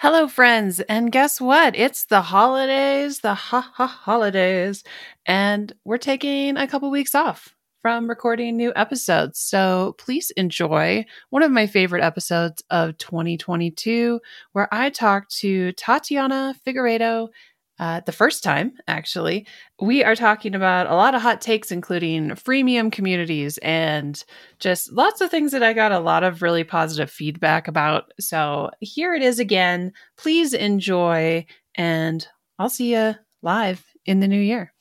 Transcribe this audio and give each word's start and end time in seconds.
Hello, 0.00 0.28
friends. 0.28 0.78
And 0.78 1.10
guess 1.10 1.40
what? 1.40 1.74
It's 1.74 2.04
the 2.04 2.20
holidays, 2.22 3.18
the 3.18 3.34
ha 3.34 3.68
ha 3.74 3.88
holidays. 3.88 4.84
And 5.26 5.72
we're 5.84 5.98
taking 5.98 6.56
a 6.56 6.68
couple 6.68 6.88
weeks 6.88 7.16
off 7.16 7.52
from 7.82 8.08
recording 8.08 8.56
new 8.56 8.72
episodes. 8.76 9.40
So 9.40 9.96
please 9.98 10.30
enjoy 10.36 11.04
one 11.30 11.42
of 11.42 11.50
my 11.50 11.66
favorite 11.66 12.04
episodes 12.04 12.62
of 12.70 12.96
2022, 12.98 14.20
where 14.52 14.68
I 14.72 14.90
talk 14.90 15.28
to 15.40 15.72
Tatiana 15.72 16.54
Figueiredo 16.64 17.30
uh, 17.78 18.00
the 18.06 18.12
first 18.12 18.42
time, 18.42 18.72
actually, 18.88 19.46
we 19.80 20.02
are 20.02 20.16
talking 20.16 20.54
about 20.54 20.88
a 20.88 20.94
lot 20.94 21.14
of 21.14 21.22
hot 21.22 21.40
takes, 21.40 21.70
including 21.70 22.30
freemium 22.30 22.90
communities 22.90 23.58
and 23.58 24.24
just 24.58 24.92
lots 24.92 25.20
of 25.20 25.30
things 25.30 25.52
that 25.52 25.62
I 25.62 25.72
got 25.72 25.92
a 25.92 26.00
lot 26.00 26.24
of 26.24 26.42
really 26.42 26.64
positive 26.64 27.10
feedback 27.10 27.68
about. 27.68 28.12
So 28.18 28.70
here 28.80 29.14
it 29.14 29.22
is 29.22 29.38
again. 29.38 29.92
Please 30.16 30.54
enjoy, 30.54 31.46
and 31.76 32.26
I'll 32.58 32.70
see 32.70 32.94
you 32.94 33.14
live 33.42 33.84
in 34.04 34.20
the 34.20 34.28
new 34.28 34.40
year. 34.40 34.72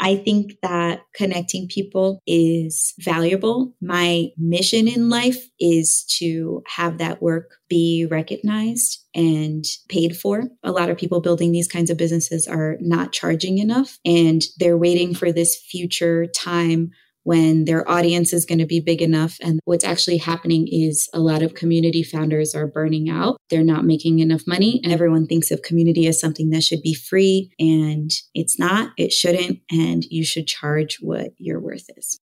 I 0.00 0.16
think 0.16 0.56
that 0.62 1.02
connecting 1.14 1.68
people 1.68 2.22
is 2.26 2.94
valuable. 2.98 3.74
My 3.82 4.30
mission 4.38 4.88
in 4.88 5.10
life 5.10 5.46
is 5.60 6.04
to 6.18 6.62
have 6.66 6.98
that 6.98 7.20
work 7.20 7.56
be 7.68 8.06
recognized 8.10 9.04
and 9.14 9.64
paid 9.88 10.16
for. 10.16 10.44
A 10.64 10.72
lot 10.72 10.88
of 10.88 10.96
people 10.96 11.20
building 11.20 11.52
these 11.52 11.68
kinds 11.68 11.90
of 11.90 11.98
businesses 11.98 12.48
are 12.48 12.78
not 12.80 13.12
charging 13.12 13.58
enough 13.58 13.98
and 14.04 14.42
they're 14.58 14.78
waiting 14.78 15.14
for 15.14 15.32
this 15.32 15.56
future 15.56 16.26
time 16.26 16.90
when 17.22 17.64
their 17.64 17.88
audience 17.88 18.32
is 18.32 18.46
going 18.46 18.58
to 18.58 18.66
be 18.66 18.80
big 18.80 19.02
enough. 19.02 19.36
And 19.42 19.60
what's 19.64 19.84
actually 19.84 20.16
happening 20.18 20.66
is 20.70 21.08
a 21.12 21.20
lot 21.20 21.42
of 21.42 21.54
community 21.54 22.02
founders 22.02 22.54
are 22.54 22.66
burning 22.66 23.10
out. 23.10 23.36
They're 23.50 23.62
not 23.62 23.84
making 23.84 24.20
enough 24.20 24.42
money. 24.46 24.80
And 24.82 24.92
everyone 24.92 25.26
thinks 25.26 25.50
of 25.50 25.62
community 25.62 26.06
as 26.06 26.20
something 26.20 26.50
that 26.50 26.64
should 26.64 26.82
be 26.82 26.94
free. 26.94 27.52
And 27.58 28.10
it's 28.34 28.58
not, 28.58 28.92
it 28.96 29.12
shouldn't. 29.12 29.60
And 29.70 30.04
you 30.04 30.24
should 30.24 30.46
charge 30.46 30.98
what 31.00 31.32
your 31.36 31.60
worth 31.60 31.86
is. 31.96 32.18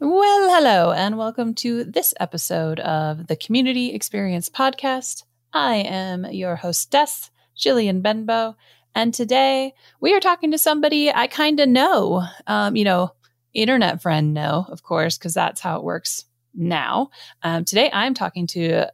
Well, 0.00 0.50
hello, 0.50 0.92
and 0.92 1.16
welcome 1.16 1.54
to 1.54 1.84
this 1.84 2.12
episode 2.20 2.80
of 2.80 3.28
the 3.28 3.36
Community 3.36 3.94
Experience 3.94 4.50
Podcast. 4.50 5.22
I 5.52 5.76
am 5.76 6.26
your 6.26 6.56
hostess, 6.56 7.30
Jillian 7.56 8.02
Benbow. 8.02 8.56
And 8.94 9.14
today 9.14 9.72
we 10.00 10.12
are 10.12 10.20
talking 10.20 10.50
to 10.50 10.58
somebody 10.58 11.10
I 11.10 11.26
kind 11.26 11.58
of 11.60 11.68
know. 11.68 12.24
Um, 12.46 12.76
you 12.76 12.84
know, 12.84 13.12
internet 13.54 14.02
friend 14.02 14.34
know, 14.34 14.66
of 14.68 14.82
course, 14.82 15.16
because 15.16 15.34
that's 15.34 15.60
how 15.60 15.78
it 15.78 15.84
works 15.84 16.24
now. 16.54 17.10
Um, 17.42 17.64
today, 17.64 17.90
I'm 17.92 18.14
talking 18.14 18.46
to 18.48 18.86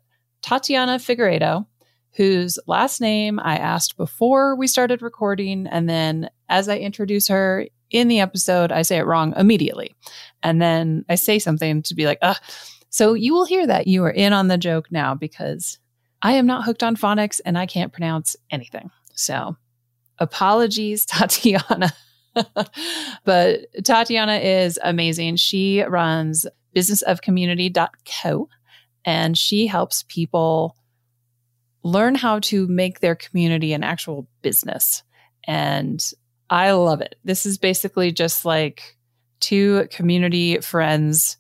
Tatiana 0.43 0.99
Figueiredo, 0.99 1.67
whose 2.15 2.59
last 2.67 3.01
name 3.01 3.39
I 3.41 3.57
asked 3.57 3.97
before 3.97 4.57
we 4.57 4.67
started 4.67 5.03
recording. 5.03 5.67
And 5.67 5.89
then 5.89 6.31
as 6.49 6.69
I 6.69 6.79
introduce 6.79 7.29
her 7.29 7.67
in 7.91 8.09
the 8.09 8.21
episode, 8.21 8.73
I 8.73 8.83
say 8.83 8.99
it 8.99 9.07
wrong 9.07 9.35
immediately. 9.37 9.95
And 10.43 10.61
then 10.61 11.05
I 11.09 11.17
say 11.17 11.39
something 11.39 11.83
to 11.83 11.95
be 11.95 12.07
like, 12.07 12.19
Ugh. 12.23 12.37
so 12.89 13.15
you 13.15 13.35
will 13.35 13.45
hear 13.45 13.67
that 13.67 13.87
you 13.87 14.05
are 14.05 14.11
in 14.11 14.33
on 14.33 14.49
the 14.49 14.59
joke 14.59 14.91
now 14.91 15.15
because 15.15 15.79
I 16.23 16.33
am 16.33 16.47
not 16.47 16.65
hooked 16.65 16.83
on 16.83 16.97
phonics 16.97 17.41
and 17.45 17.57
I 17.57 17.67
can't 17.67 17.93
pronounce 17.93 18.37
anything. 18.51 18.91
So 19.15 19.57
apologies, 20.19 21.05
Tatiana. 21.07 21.93
but 23.25 23.67
Tatiana 23.85 24.37
is 24.37 24.79
amazing. 24.83 25.37
She 25.37 25.83
runs 25.83 26.47
businessofcommunity.co 26.75 28.49
and 29.05 29.37
she 29.37 29.67
helps 29.67 30.05
people 30.09 30.77
learn 31.83 32.15
how 32.15 32.39
to 32.41 32.67
make 32.69 33.01
their 33.01 33.15
community 33.15 33.73
an 33.73 33.83
actual 33.83 34.29
business. 34.43 35.03
And 35.45 36.05
I 36.51 36.73
love 36.73 37.01
it. 37.01 37.17
This 37.25 37.47
is 37.47 37.59
basically 37.59 38.13
just 38.13 38.45
like 38.45 38.97
two 39.41 39.87
community 39.91 40.59
friends 40.61 41.39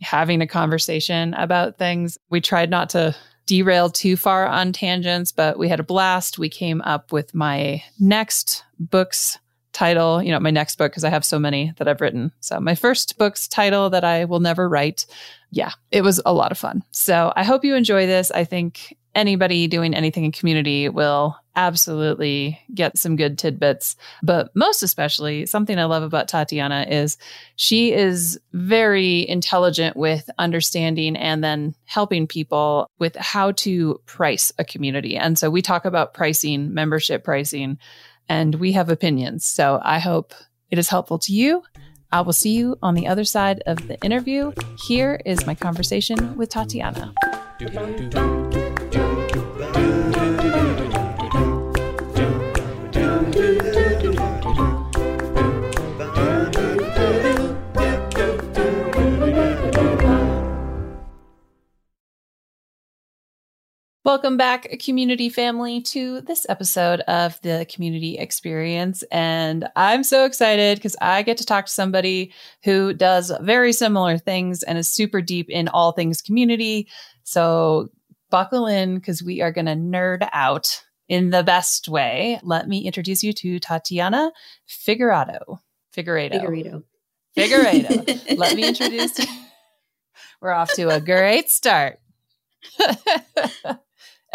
having 0.00 0.40
a 0.40 0.46
conversation 0.46 1.34
about 1.34 1.78
things. 1.78 2.18
We 2.30 2.40
tried 2.40 2.70
not 2.70 2.90
to 2.90 3.14
derail 3.46 3.90
too 3.90 4.16
far 4.16 4.46
on 4.46 4.72
tangents, 4.72 5.32
but 5.32 5.58
we 5.58 5.68
had 5.68 5.80
a 5.80 5.84
blast. 5.84 6.38
We 6.38 6.48
came 6.48 6.80
up 6.82 7.12
with 7.12 7.34
my 7.34 7.82
next 8.00 8.64
book's 8.78 9.38
title, 9.74 10.22
you 10.22 10.30
know, 10.30 10.40
my 10.40 10.50
next 10.50 10.76
book, 10.76 10.92
because 10.92 11.04
I 11.04 11.10
have 11.10 11.24
so 11.24 11.38
many 11.38 11.72
that 11.76 11.86
I've 11.86 12.00
written. 12.00 12.32
So, 12.40 12.58
my 12.60 12.74
first 12.74 13.18
book's 13.18 13.46
title 13.46 13.90
that 13.90 14.04
I 14.04 14.24
will 14.24 14.40
never 14.40 14.68
write. 14.68 15.06
Yeah, 15.50 15.72
it 15.90 16.02
was 16.02 16.20
a 16.24 16.32
lot 16.32 16.52
of 16.52 16.58
fun. 16.58 16.82
So, 16.92 17.32
I 17.36 17.44
hope 17.44 17.64
you 17.64 17.74
enjoy 17.74 18.06
this. 18.06 18.30
I 18.30 18.44
think 18.44 18.96
anybody 19.14 19.66
doing 19.66 19.94
anything 19.94 20.24
in 20.24 20.32
community 20.32 20.88
will 20.88 21.36
absolutely 21.56 22.58
get 22.74 22.98
some 22.98 23.16
good 23.16 23.38
tidbits. 23.38 23.96
But 24.22 24.50
most 24.54 24.82
especially, 24.82 25.46
something 25.46 25.78
I 25.78 25.84
love 25.84 26.02
about 26.02 26.26
Tatiana 26.26 26.86
is 26.88 27.16
she 27.56 27.92
is 27.92 28.40
very 28.52 29.28
intelligent 29.28 29.96
with 29.96 30.28
understanding 30.38 31.16
and 31.16 31.44
then 31.44 31.74
helping 31.84 32.26
people 32.26 32.90
with 32.98 33.14
how 33.16 33.52
to 33.52 34.00
price 34.06 34.52
a 34.58 34.64
community. 34.64 35.16
And 35.16 35.38
so 35.38 35.48
we 35.48 35.62
talk 35.62 35.84
about 35.84 36.14
pricing, 36.14 36.74
membership 36.74 37.22
pricing, 37.22 37.78
and 38.28 38.54
we 38.56 38.72
have 38.72 38.88
opinions. 38.88 39.44
So 39.44 39.80
I 39.82 39.98
hope 39.98 40.34
it 40.70 40.78
is 40.78 40.88
helpful 40.88 41.18
to 41.20 41.32
you. 41.32 41.62
I 42.12 42.20
will 42.20 42.32
see 42.32 42.54
you 42.54 42.76
on 42.82 42.94
the 42.94 43.08
other 43.08 43.24
side 43.24 43.62
of 43.66 43.88
the 43.88 44.00
interview. 44.02 44.52
Here 44.86 45.20
is 45.24 45.46
my 45.46 45.54
conversation 45.54 46.36
with 46.36 46.50
Tatiana. 46.50 47.12
Welcome 64.04 64.36
back, 64.36 64.68
community 64.84 65.30
family, 65.30 65.80
to 65.80 66.20
this 66.20 66.44
episode 66.50 67.00
of 67.08 67.40
the 67.40 67.66
community 67.72 68.18
experience. 68.18 69.02
And 69.10 69.66
I'm 69.76 70.04
so 70.04 70.26
excited 70.26 70.76
because 70.76 70.94
I 71.00 71.22
get 71.22 71.38
to 71.38 71.46
talk 71.46 71.64
to 71.64 71.72
somebody 71.72 72.30
who 72.64 72.92
does 72.92 73.32
very 73.40 73.72
similar 73.72 74.18
things 74.18 74.62
and 74.62 74.76
is 74.76 74.92
super 74.92 75.22
deep 75.22 75.48
in 75.48 75.68
all 75.68 75.92
things 75.92 76.20
community. 76.20 76.86
So 77.22 77.88
buckle 78.28 78.66
in 78.66 78.96
because 78.96 79.22
we 79.22 79.40
are 79.40 79.50
going 79.50 79.64
to 79.64 79.72
nerd 79.72 80.28
out 80.34 80.84
in 81.08 81.30
the 81.30 81.42
best 81.42 81.88
way. 81.88 82.38
Let 82.42 82.68
me 82.68 82.80
introduce 82.80 83.24
you 83.24 83.32
to 83.32 83.58
Tatiana 83.58 84.32
Figurado. 84.68 85.60
Figurado. 85.96 86.42
Figurado. 86.42 86.82
Figurado. 87.34 88.36
Let 88.36 88.54
me 88.54 88.68
introduce 88.68 89.18
you. 89.18 89.24
We're 90.42 90.52
off 90.52 90.74
to 90.74 90.90
a 90.90 91.00
great 91.00 91.48
start. 91.48 92.00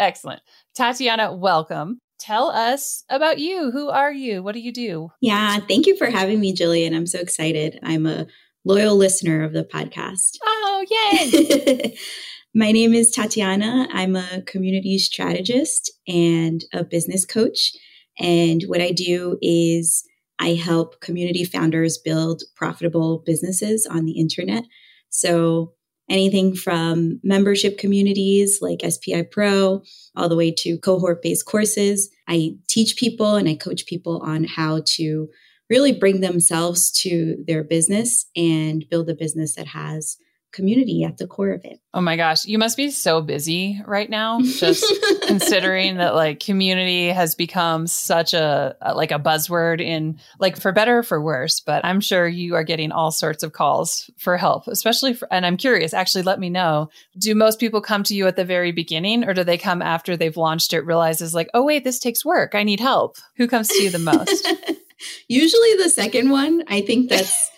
Excellent. 0.00 0.40
Tatiana, 0.74 1.34
welcome. 1.34 2.00
Tell 2.18 2.48
us 2.48 3.04
about 3.10 3.38
you. 3.38 3.70
Who 3.70 3.90
are 3.90 4.10
you? 4.10 4.42
What 4.42 4.54
do 4.54 4.60
you 4.60 4.72
do? 4.72 5.10
Yeah, 5.20 5.58
thank 5.58 5.86
you 5.86 5.94
for 5.94 6.06
having 6.06 6.40
me, 6.40 6.54
Jillian. 6.56 6.96
I'm 6.96 7.06
so 7.06 7.18
excited. 7.20 7.78
I'm 7.82 8.06
a 8.06 8.26
loyal 8.64 8.96
listener 8.96 9.44
of 9.44 9.52
the 9.52 9.62
podcast. 9.62 10.38
Oh, 10.42 10.86
yay. 10.90 11.96
My 12.54 12.72
name 12.72 12.94
is 12.94 13.10
Tatiana. 13.10 13.88
I'm 13.92 14.16
a 14.16 14.42
community 14.46 14.96
strategist 14.96 15.92
and 16.08 16.64
a 16.72 16.82
business 16.82 17.26
coach. 17.26 17.72
And 18.18 18.62
what 18.68 18.80
I 18.80 18.92
do 18.92 19.36
is 19.42 20.02
I 20.38 20.54
help 20.54 21.00
community 21.02 21.44
founders 21.44 21.98
build 21.98 22.42
profitable 22.56 23.22
businesses 23.26 23.86
on 23.86 24.06
the 24.06 24.18
internet. 24.18 24.64
So 25.10 25.74
anything 26.10 26.54
from 26.54 27.20
membership 27.22 27.78
communities 27.78 28.58
like 28.60 28.82
SPI 28.86 29.22
Pro 29.22 29.82
all 30.16 30.28
the 30.28 30.36
way 30.36 30.50
to 30.58 30.78
cohort 30.78 31.22
based 31.22 31.46
courses. 31.46 32.10
I 32.28 32.56
teach 32.68 32.96
people 32.96 33.36
and 33.36 33.48
I 33.48 33.54
coach 33.54 33.86
people 33.86 34.20
on 34.20 34.44
how 34.44 34.82
to 34.96 35.30
really 35.70 35.92
bring 35.92 36.20
themselves 36.20 36.90
to 36.90 37.42
their 37.46 37.62
business 37.62 38.26
and 38.36 38.84
build 38.90 39.08
a 39.08 39.14
business 39.14 39.54
that 39.54 39.68
has 39.68 40.18
community 40.52 41.04
at 41.04 41.18
the 41.18 41.26
core 41.26 41.50
of 41.50 41.64
it. 41.64 41.80
Oh 41.92 42.00
my 42.00 42.16
gosh, 42.16 42.44
you 42.44 42.58
must 42.58 42.76
be 42.76 42.90
so 42.90 43.20
busy 43.20 43.80
right 43.86 44.08
now 44.08 44.40
just 44.42 44.84
considering 45.26 45.96
that 45.96 46.14
like 46.14 46.40
community 46.40 47.08
has 47.08 47.34
become 47.34 47.86
such 47.86 48.34
a, 48.34 48.76
a, 48.80 48.94
like 48.94 49.10
a 49.10 49.18
buzzword 49.18 49.80
in 49.80 50.18
like 50.38 50.60
for 50.60 50.72
better 50.72 50.98
or 50.98 51.02
for 51.02 51.20
worse, 51.20 51.60
but 51.60 51.84
I'm 51.84 52.00
sure 52.00 52.26
you 52.26 52.54
are 52.54 52.64
getting 52.64 52.92
all 52.92 53.10
sorts 53.10 53.42
of 53.42 53.52
calls 53.52 54.10
for 54.18 54.36
help, 54.36 54.66
especially 54.66 55.14
for, 55.14 55.28
and 55.32 55.44
I'm 55.44 55.56
curious, 55.56 55.94
actually 55.94 56.22
let 56.22 56.40
me 56.40 56.50
know, 56.50 56.90
do 57.18 57.34
most 57.34 57.60
people 57.60 57.80
come 57.80 58.02
to 58.04 58.14
you 58.14 58.26
at 58.26 58.36
the 58.36 58.44
very 58.44 58.72
beginning 58.72 59.24
or 59.24 59.34
do 59.34 59.44
they 59.44 59.58
come 59.58 59.82
after 59.82 60.16
they've 60.16 60.36
launched 60.36 60.72
it 60.72 60.86
realizes 60.86 61.34
like, 61.34 61.48
"Oh 61.54 61.64
wait, 61.64 61.84
this 61.84 61.98
takes 61.98 62.24
work. 62.24 62.54
I 62.54 62.62
need 62.62 62.80
help." 62.80 63.16
Who 63.36 63.48
comes 63.48 63.68
to 63.68 63.82
you 63.82 63.90
the 63.90 63.98
most? 63.98 64.48
Usually 65.28 65.74
the 65.76 65.88
second 65.88 66.30
one. 66.30 66.64
I 66.68 66.82
think 66.82 67.08
that's 67.08 67.50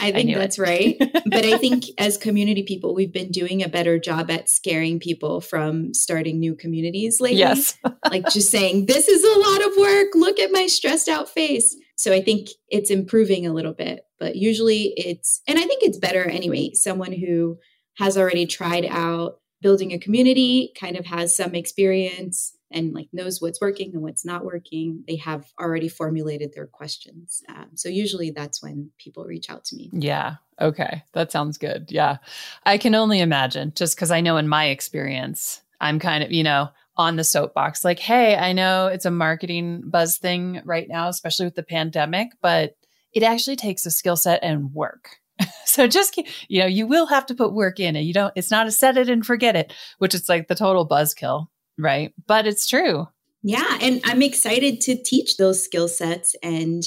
I 0.00 0.12
think 0.12 0.30
I 0.30 0.38
that's 0.38 0.58
it. 0.58 0.62
right. 0.62 0.96
but 1.26 1.44
I 1.44 1.58
think 1.58 1.84
as 1.98 2.16
community 2.16 2.62
people, 2.62 2.94
we've 2.94 3.12
been 3.12 3.30
doing 3.30 3.62
a 3.62 3.68
better 3.68 3.98
job 3.98 4.30
at 4.30 4.48
scaring 4.48 4.98
people 4.98 5.40
from 5.40 5.94
starting 5.94 6.40
new 6.40 6.54
communities 6.54 7.20
lately. 7.20 7.38
Yes. 7.38 7.76
like 8.10 8.28
just 8.28 8.50
saying, 8.50 8.86
this 8.86 9.08
is 9.08 9.22
a 9.22 9.38
lot 9.38 9.66
of 9.66 9.76
work. 9.76 10.08
Look 10.14 10.38
at 10.38 10.52
my 10.52 10.66
stressed 10.66 11.08
out 11.08 11.28
face. 11.28 11.76
So 11.96 12.12
I 12.12 12.22
think 12.22 12.48
it's 12.68 12.90
improving 12.90 13.46
a 13.46 13.52
little 13.52 13.72
bit, 13.72 14.04
but 14.18 14.36
usually 14.36 14.94
it's, 14.96 15.40
and 15.46 15.58
I 15.58 15.62
think 15.62 15.82
it's 15.82 15.98
better 15.98 16.24
anyway, 16.24 16.72
someone 16.74 17.12
who 17.12 17.58
has 17.98 18.18
already 18.18 18.46
tried 18.46 18.86
out 18.86 19.38
building 19.62 19.92
a 19.92 19.98
community, 19.98 20.72
kind 20.78 20.96
of 20.96 21.06
has 21.06 21.34
some 21.34 21.54
experience 21.54 22.53
and 22.70 22.92
like 22.92 23.08
knows 23.12 23.40
what's 23.40 23.60
working 23.60 23.92
and 23.92 24.02
what's 24.02 24.24
not 24.24 24.44
working 24.44 25.04
they 25.06 25.16
have 25.16 25.52
already 25.60 25.88
formulated 25.88 26.52
their 26.54 26.66
questions 26.66 27.42
um, 27.48 27.68
so 27.74 27.88
usually 27.88 28.30
that's 28.30 28.62
when 28.62 28.90
people 28.98 29.24
reach 29.24 29.50
out 29.50 29.64
to 29.64 29.76
me. 29.76 29.90
Yeah 29.92 30.36
okay 30.60 31.02
that 31.12 31.32
sounds 31.32 31.58
good 31.58 31.90
yeah. 31.90 32.18
I 32.64 32.78
can 32.78 32.94
only 32.94 33.20
imagine 33.20 33.72
just 33.74 33.96
because 33.96 34.10
i 34.10 34.20
know 34.20 34.36
in 34.36 34.48
my 34.48 34.66
experience 34.66 35.62
i'm 35.80 35.98
kind 35.98 36.24
of 36.24 36.32
you 36.32 36.42
know 36.42 36.68
on 36.96 37.16
the 37.16 37.24
soapbox 37.24 37.84
like 37.84 37.98
hey 37.98 38.36
i 38.36 38.52
know 38.52 38.86
it's 38.86 39.04
a 39.04 39.10
marketing 39.10 39.82
buzz 39.84 40.16
thing 40.16 40.62
right 40.64 40.88
now 40.88 41.08
especially 41.08 41.44
with 41.44 41.56
the 41.56 41.62
pandemic 41.62 42.28
but 42.40 42.76
it 43.14 43.22
actually 43.22 43.56
takes 43.56 43.86
a 43.86 43.90
skill 43.90 44.16
set 44.16 44.40
and 44.42 44.74
work. 44.74 45.16
So 45.66 45.88
just 45.88 46.16
you 46.46 46.60
know 46.60 46.66
you 46.66 46.86
will 46.86 47.06
have 47.06 47.26
to 47.26 47.34
put 47.34 47.52
work 47.52 47.80
in 47.80 47.96
it 47.96 48.02
you 48.02 48.12
don't 48.12 48.32
it's 48.36 48.52
not 48.52 48.68
a 48.68 48.70
set 48.70 48.96
it 48.96 49.08
and 49.08 49.26
forget 49.26 49.56
it 49.56 49.72
which 49.98 50.14
is 50.14 50.28
like 50.28 50.46
the 50.46 50.54
total 50.54 50.88
buzzkill 50.88 51.48
Right. 51.78 52.12
But 52.26 52.46
it's 52.46 52.66
true. 52.66 53.08
Yeah. 53.42 53.78
And 53.80 54.00
I'm 54.04 54.22
excited 54.22 54.80
to 54.82 55.02
teach 55.02 55.36
those 55.36 55.62
skill 55.62 55.88
sets 55.88 56.34
and 56.42 56.82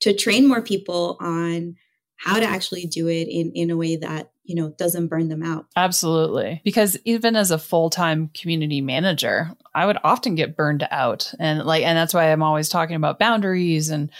to 0.00 0.14
train 0.14 0.48
more 0.48 0.62
people 0.62 1.18
on 1.20 1.76
how 2.16 2.38
to 2.38 2.46
actually 2.46 2.86
do 2.86 3.08
it 3.08 3.28
in, 3.28 3.52
in 3.52 3.70
a 3.70 3.76
way 3.76 3.96
that, 3.96 4.30
you 4.44 4.54
know, 4.54 4.70
doesn't 4.78 5.08
burn 5.08 5.28
them 5.28 5.42
out. 5.42 5.66
Absolutely. 5.76 6.60
Because 6.64 6.96
even 7.04 7.36
as 7.36 7.50
a 7.50 7.58
full-time 7.58 8.30
community 8.34 8.80
manager, 8.80 9.50
I 9.74 9.86
would 9.86 9.98
often 10.04 10.34
get 10.34 10.56
burned 10.56 10.86
out. 10.90 11.32
And 11.38 11.64
like, 11.64 11.82
and 11.82 11.96
that's 11.96 12.14
why 12.14 12.30
I'm 12.32 12.42
always 12.42 12.68
talking 12.68 12.96
about 12.96 13.18
boundaries 13.18 13.90
and 13.90 14.10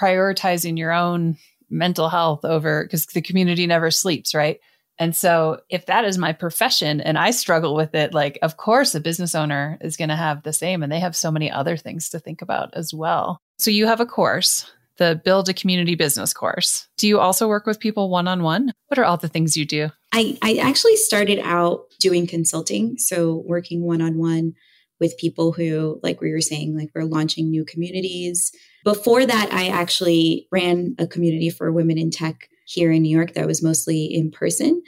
prioritizing 0.00 0.78
your 0.78 0.92
own 0.92 1.36
mental 1.70 2.08
health 2.08 2.44
over 2.44 2.84
because 2.84 3.06
the 3.06 3.22
community 3.22 3.66
never 3.66 3.90
sleeps, 3.90 4.34
right? 4.34 4.60
And 4.98 5.14
so 5.14 5.60
if 5.70 5.86
that 5.86 6.04
is 6.04 6.18
my 6.18 6.32
profession 6.32 7.00
and 7.00 7.16
I 7.16 7.30
struggle 7.30 7.74
with 7.74 7.94
it, 7.94 8.12
like, 8.12 8.38
of 8.42 8.56
course, 8.56 8.94
a 8.94 9.00
business 9.00 9.34
owner 9.34 9.78
is 9.80 9.96
going 9.96 10.08
to 10.08 10.16
have 10.16 10.42
the 10.42 10.52
same. 10.52 10.82
And 10.82 10.90
they 10.90 11.00
have 11.00 11.14
so 11.14 11.30
many 11.30 11.50
other 11.50 11.76
things 11.76 12.08
to 12.10 12.18
think 12.18 12.42
about 12.42 12.74
as 12.74 12.92
well. 12.92 13.40
So 13.58 13.70
you 13.70 13.86
have 13.86 14.00
a 14.00 14.06
course, 14.06 14.70
the 14.96 15.20
Build 15.24 15.48
a 15.48 15.54
Community 15.54 15.94
Business 15.94 16.32
course. 16.32 16.88
Do 16.96 17.06
you 17.06 17.20
also 17.20 17.46
work 17.46 17.66
with 17.66 17.78
people 17.80 18.10
one 18.10 18.26
on 18.26 18.42
one? 18.42 18.72
What 18.88 18.98
are 18.98 19.04
all 19.04 19.16
the 19.16 19.28
things 19.28 19.56
you 19.56 19.64
do? 19.64 19.90
I, 20.12 20.36
I 20.42 20.56
actually 20.56 20.96
started 20.96 21.38
out 21.40 21.84
doing 22.00 22.26
consulting. 22.26 22.98
So 22.98 23.44
working 23.46 23.82
one 23.82 24.00
on 24.00 24.18
one 24.18 24.54
with 25.00 25.18
people 25.18 25.52
who, 25.52 26.00
like 26.02 26.20
we 26.20 26.32
were 26.32 26.40
saying, 26.40 26.76
like 26.76 26.90
we're 26.94 27.04
launching 27.04 27.50
new 27.50 27.64
communities. 27.64 28.50
Before 28.84 29.24
that, 29.24 29.52
I 29.52 29.68
actually 29.68 30.48
ran 30.50 30.96
a 30.98 31.06
community 31.06 31.50
for 31.50 31.70
women 31.70 31.98
in 31.98 32.10
tech 32.10 32.48
here 32.68 32.92
in 32.92 33.02
New 33.02 33.16
York 33.16 33.32
that 33.32 33.46
was 33.46 33.62
mostly 33.62 34.04
in 34.04 34.30
person. 34.30 34.82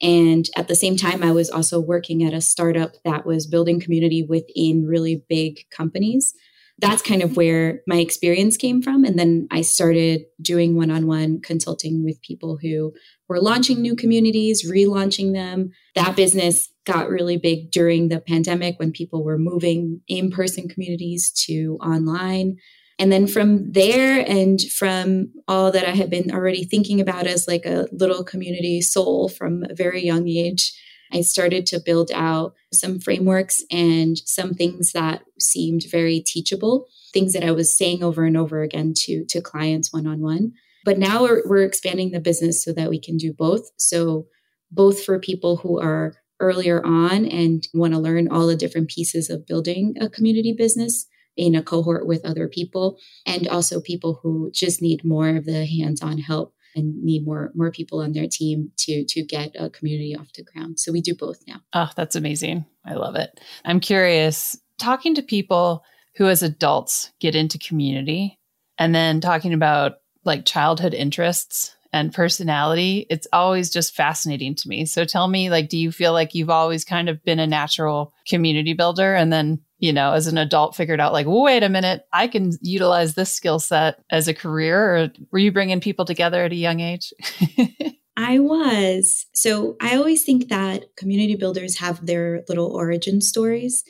And 0.00 0.46
at 0.56 0.68
the 0.68 0.74
same 0.74 0.96
time, 0.96 1.22
I 1.22 1.32
was 1.32 1.50
also 1.50 1.80
working 1.80 2.22
at 2.24 2.34
a 2.34 2.40
startup 2.40 2.92
that 3.04 3.26
was 3.26 3.46
building 3.46 3.80
community 3.80 4.22
within 4.22 4.84
really 4.86 5.24
big 5.28 5.60
companies. 5.70 6.34
That's 6.78 7.00
kind 7.00 7.22
of 7.22 7.36
where 7.36 7.80
my 7.86 7.96
experience 7.96 8.56
came 8.58 8.82
from. 8.82 9.04
And 9.04 9.18
then 9.18 9.48
I 9.50 9.62
started 9.62 10.22
doing 10.42 10.76
one 10.76 10.90
on 10.90 11.06
one 11.06 11.40
consulting 11.40 12.04
with 12.04 12.20
people 12.20 12.58
who 12.60 12.92
were 13.28 13.40
launching 13.40 13.80
new 13.80 13.96
communities, 13.96 14.70
relaunching 14.70 15.32
them. 15.32 15.70
That 15.94 16.16
business 16.16 16.70
got 16.84 17.08
really 17.08 17.38
big 17.38 17.70
during 17.70 18.08
the 18.08 18.20
pandemic 18.20 18.78
when 18.78 18.92
people 18.92 19.24
were 19.24 19.38
moving 19.38 20.02
in 20.08 20.30
person 20.30 20.68
communities 20.68 21.32
to 21.46 21.78
online. 21.82 22.56
And 22.98 23.12
then 23.12 23.26
from 23.26 23.72
there, 23.72 24.24
and 24.26 24.60
from 24.60 25.32
all 25.46 25.70
that 25.70 25.86
I 25.86 25.90
had 25.90 26.08
been 26.08 26.30
already 26.30 26.64
thinking 26.64 27.00
about 27.00 27.26
as 27.26 27.46
like 27.46 27.66
a 27.66 27.86
little 27.92 28.24
community 28.24 28.80
soul 28.80 29.28
from 29.28 29.64
a 29.64 29.74
very 29.74 30.02
young 30.02 30.26
age, 30.28 30.72
I 31.12 31.20
started 31.20 31.66
to 31.66 31.80
build 31.80 32.10
out 32.14 32.54
some 32.72 32.98
frameworks 32.98 33.62
and 33.70 34.18
some 34.24 34.54
things 34.54 34.92
that 34.92 35.22
seemed 35.38 35.84
very 35.90 36.20
teachable, 36.20 36.86
things 37.12 37.32
that 37.34 37.44
I 37.44 37.52
was 37.52 37.76
saying 37.76 38.02
over 38.02 38.24
and 38.24 38.36
over 38.36 38.62
again 38.62 38.94
to, 39.04 39.24
to 39.26 39.40
clients 39.40 39.92
one 39.92 40.06
on 40.06 40.20
one. 40.20 40.52
But 40.84 40.98
now 40.98 41.22
we're, 41.22 41.42
we're 41.46 41.64
expanding 41.64 42.12
the 42.12 42.20
business 42.20 42.64
so 42.64 42.72
that 42.72 42.90
we 42.90 43.00
can 43.00 43.16
do 43.16 43.32
both. 43.32 43.70
So, 43.76 44.26
both 44.72 45.04
for 45.04 45.20
people 45.20 45.58
who 45.58 45.80
are 45.80 46.14
earlier 46.40 46.84
on 46.84 47.24
and 47.26 47.66
want 47.72 47.94
to 47.94 48.00
learn 48.00 48.28
all 48.28 48.48
the 48.48 48.56
different 48.56 48.88
pieces 48.88 49.30
of 49.30 49.46
building 49.46 49.94
a 50.00 50.08
community 50.08 50.52
business 50.52 51.06
in 51.36 51.54
a 51.54 51.62
cohort 51.62 52.06
with 52.06 52.24
other 52.24 52.48
people 52.48 52.98
and 53.26 53.46
also 53.48 53.80
people 53.80 54.20
who 54.22 54.50
just 54.52 54.80
need 54.80 55.04
more 55.04 55.36
of 55.36 55.44
the 55.44 55.66
hands-on 55.66 56.18
help 56.18 56.54
and 56.76 57.02
need 57.02 57.24
more 57.24 57.50
more 57.54 57.70
people 57.70 58.00
on 58.00 58.12
their 58.12 58.28
team 58.30 58.70
to 58.76 59.04
to 59.08 59.22
get 59.22 59.50
a 59.58 59.70
community 59.70 60.14
off 60.14 60.32
the 60.34 60.44
ground. 60.44 60.78
So 60.78 60.92
we 60.92 61.00
do 61.00 61.14
both 61.14 61.40
now. 61.48 61.60
Oh, 61.72 61.90
that's 61.96 62.14
amazing. 62.14 62.66
I 62.84 62.94
love 62.94 63.16
it. 63.16 63.40
I'm 63.64 63.80
curious 63.80 64.58
talking 64.78 65.14
to 65.14 65.22
people 65.22 65.82
who 66.16 66.28
as 66.28 66.42
adults 66.42 67.12
get 67.18 67.34
into 67.34 67.58
community 67.58 68.38
and 68.78 68.94
then 68.94 69.20
talking 69.20 69.54
about 69.54 69.94
like 70.24 70.44
childhood 70.44 70.92
interests 70.92 71.74
and 71.92 72.12
personality, 72.12 73.06
it's 73.08 73.26
always 73.32 73.70
just 73.70 73.94
fascinating 73.94 74.54
to 74.54 74.68
me. 74.68 74.84
So 74.84 75.04
tell 75.04 75.28
me 75.28 75.50
like 75.50 75.68
do 75.68 75.78
you 75.78 75.90
feel 75.90 76.12
like 76.12 76.34
you've 76.34 76.50
always 76.50 76.84
kind 76.84 77.08
of 77.08 77.22
been 77.24 77.38
a 77.38 77.46
natural 77.46 78.12
community 78.28 78.74
builder 78.74 79.14
and 79.14 79.32
then 79.32 79.60
you 79.78 79.92
know, 79.92 80.12
as 80.12 80.26
an 80.26 80.38
adult 80.38 80.74
figured 80.74 81.00
out 81.00 81.12
like, 81.12 81.26
wait 81.28 81.62
a 81.62 81.68
minute, 81.68 82.06
I 82.12 82.28
can 82.28 82.52
utilize 82.62 83.14
this 83.14 83.32
skill 83.32 83.58
set 83.58 84.02
as 84.10 84.28
a 84.28 84.34
career? 84.34 84.96
Or 84.96 85.08
were 85.30 85.38
you 85.38 85.52
bringing 85.52 85.80
people 85.80 86.04
together 86.04 86.44
at 86.44 86.52
a 86.52 86.56
young 86.56 86.80
age? 86.80 87.12
I 88.16 88.38
was. 88.38 89.26
So 89.34 89.76
I 89.80 89.96
always 89.96 90.24
think 90.24 90.48
that 90.48 90.96
community 90.96 91.36
builders 91.36 91.78
have 91.78 92.06
their 92.06 92.42
little 92.48 92.72
origin 92.72 93.20
stories. 93.20 93.84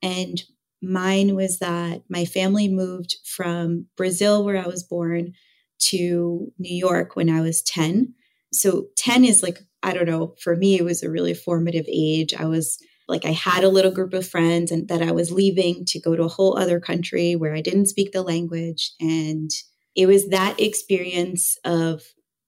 And 0.00 0.42
mine 0.80 1.34
was 1.34 1.58
that 1.58 2.02
my 2.08 2.24
family 2.24 2.68
moved 2.68 3.16
from 3.24 3.86
Brazil, 3.96 4.44
where 4.44 4.62
I 4.62 4.68
was 4.68 4.84
born, 4.84 5.32
to 5.78 6.52
New 6.58 6.76
York 6.76 7.16
when 7.16 7.28
I 7.28 7.40
was 7.40 7.60
10. 7.62 8.14
So 8.52 8.86
10 8.96 9.24
is 9.24 9.42
like, 9.42 9.58
I 9.82 9.92
don't 9.92 10.06
know, 10.06 10.34
for 10.40 10.54
me, 10.54 10.78
it 10.78 10.84
was 10.84 11.02
a 11.02 11.10
really 11.10 11.34
formative 11.34 11.86
age. 11.88 12.32
I 12.34 12.44
was 12.44 12.78
like, 13.08 13.24
I 13.24 13.32
had 13.32 13.64
a 13.64 13.68
little 13.68 13.90
group 13.90 14.14
of 14.14 14.26
friends 14.26 14.70
and 14.70 14.88
that 14.88 15.02
I 15.02 15.12
was 15.12 15.32
leaving 15.32 15.84
to 15.86 16.00
go 16.00 16.16
to 16.16 16.24
a 16.24 16.28
whole 16.28 16.58
other 16.58 16.80
country 16.80 17.36
where 17.36 17.54
I 17.54 17.60
didn't 17.60 17.86
speak 17.86 18.12
the 18.12 18.22
language. 18.22 18.92
And 19.00 19.50
it 19.94 20.06
was 20.06 20.28
that 20.28 20.60
experience 20.60 21.58
of 21.64 22.02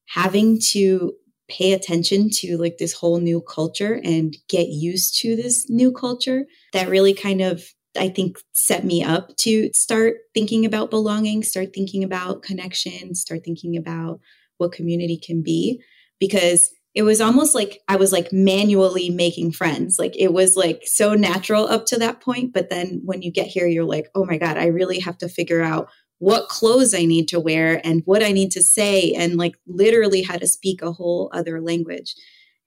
having 0.07 0.59
to 0.61 1.15
pay 1.49 1.73
attention 1.73 2.31
to 2.31 2.57
like 2.57 2.79
this 2.79 2.95
whole 2.95 3.21
new 3.21 3.41
culture 3.41 4.01
and 4.03 4.37
get 4.49 4.69
used 4.69 5.21
to 5.21 5.37
this 5.37 5.69
new 5.69 5.93
culture 5.93 6.47
that 6.73 6.89
really 6.89 7.13
kind 7.13 7.41
of 7.41 7.65
I 7.97 8.09
think 8.09 8.39
set 8.53 8.85
me 8.85 9.05
up 9.05 9.37
to 9.39 9.71
start 9.73 10.17
thinking 10.33 10.65
about 10.65 10.91
belonging, 10.91 11.45
start 11.45 11.73
thinking 11.73 12.03
about 12.03 12.43
connection, 12.43 13.15
start 13.15 13.45
thinking 13.45 13.77
about 13.77 14.21
what 14.59 14.73
community 14.73 15.17
can 15.17 15.43
be 15.43 15.81
because 16.19 16.71
it 16.95 17.03
was 17.03 17.21
almost 17.21 17.55
like 17.55 17.81
I 17.89 17.97
was 17.97 18.13
like 18.13 18.33
manually 18.33 19.11
making 19.11 19.53
friends. 19.53 19.99
Like 19.99 20.15
it 20.17 20.33
was 20.33 20.57
like 20.57 20.83
so 20.85 21.15
natural 21.15 21.67
up 21.67 21.87
to 21.87 21.99
that 21.99 22.21
point. 22.21 22.53
But 22.53 22.71
then 22.71 23.01
when 23.05 23.21
you 23.23 23.33
get 23.33 23.49
here, 23.49 23.67
you're 23.67 23.85
like, 23.85 24.09
oh 24.15 24.25
my 24.25 24.39
God, 24.39 24.57
I 24.57 24.67
really 24.67 25.01
have 25.01 25.19
to 25.19 25.29
figure 25.29 25.61
out 25.61 25.89
what 26.19 26.49
clothes 26.49 26.95
I 26.95 27.05
need 27.05 27.27
to 27.29 27.41
wear 27.41 27.81
and 27.85 28.03
what 28.05 28.23
I 28.23 28.31
need 28.31 28.53
to 28.53 28.63
say 28.63 29.13
and 29.13 29.37
like 29.37 29.57
literally 29.67 30.23
how 30.23 30.37
to 30.37 30.47
speak 30.47 30.83
a 30.83 30.93
whole 30.93 31.31
other 31.33 31.61
language. 31.61 32.15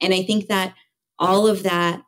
And 0.01 0.13
I 0.13 0.23
think 0.23 0.47
that 0.47 0.75
all 1.17 1.47
of 1.47 1.63
that 1.63 2.03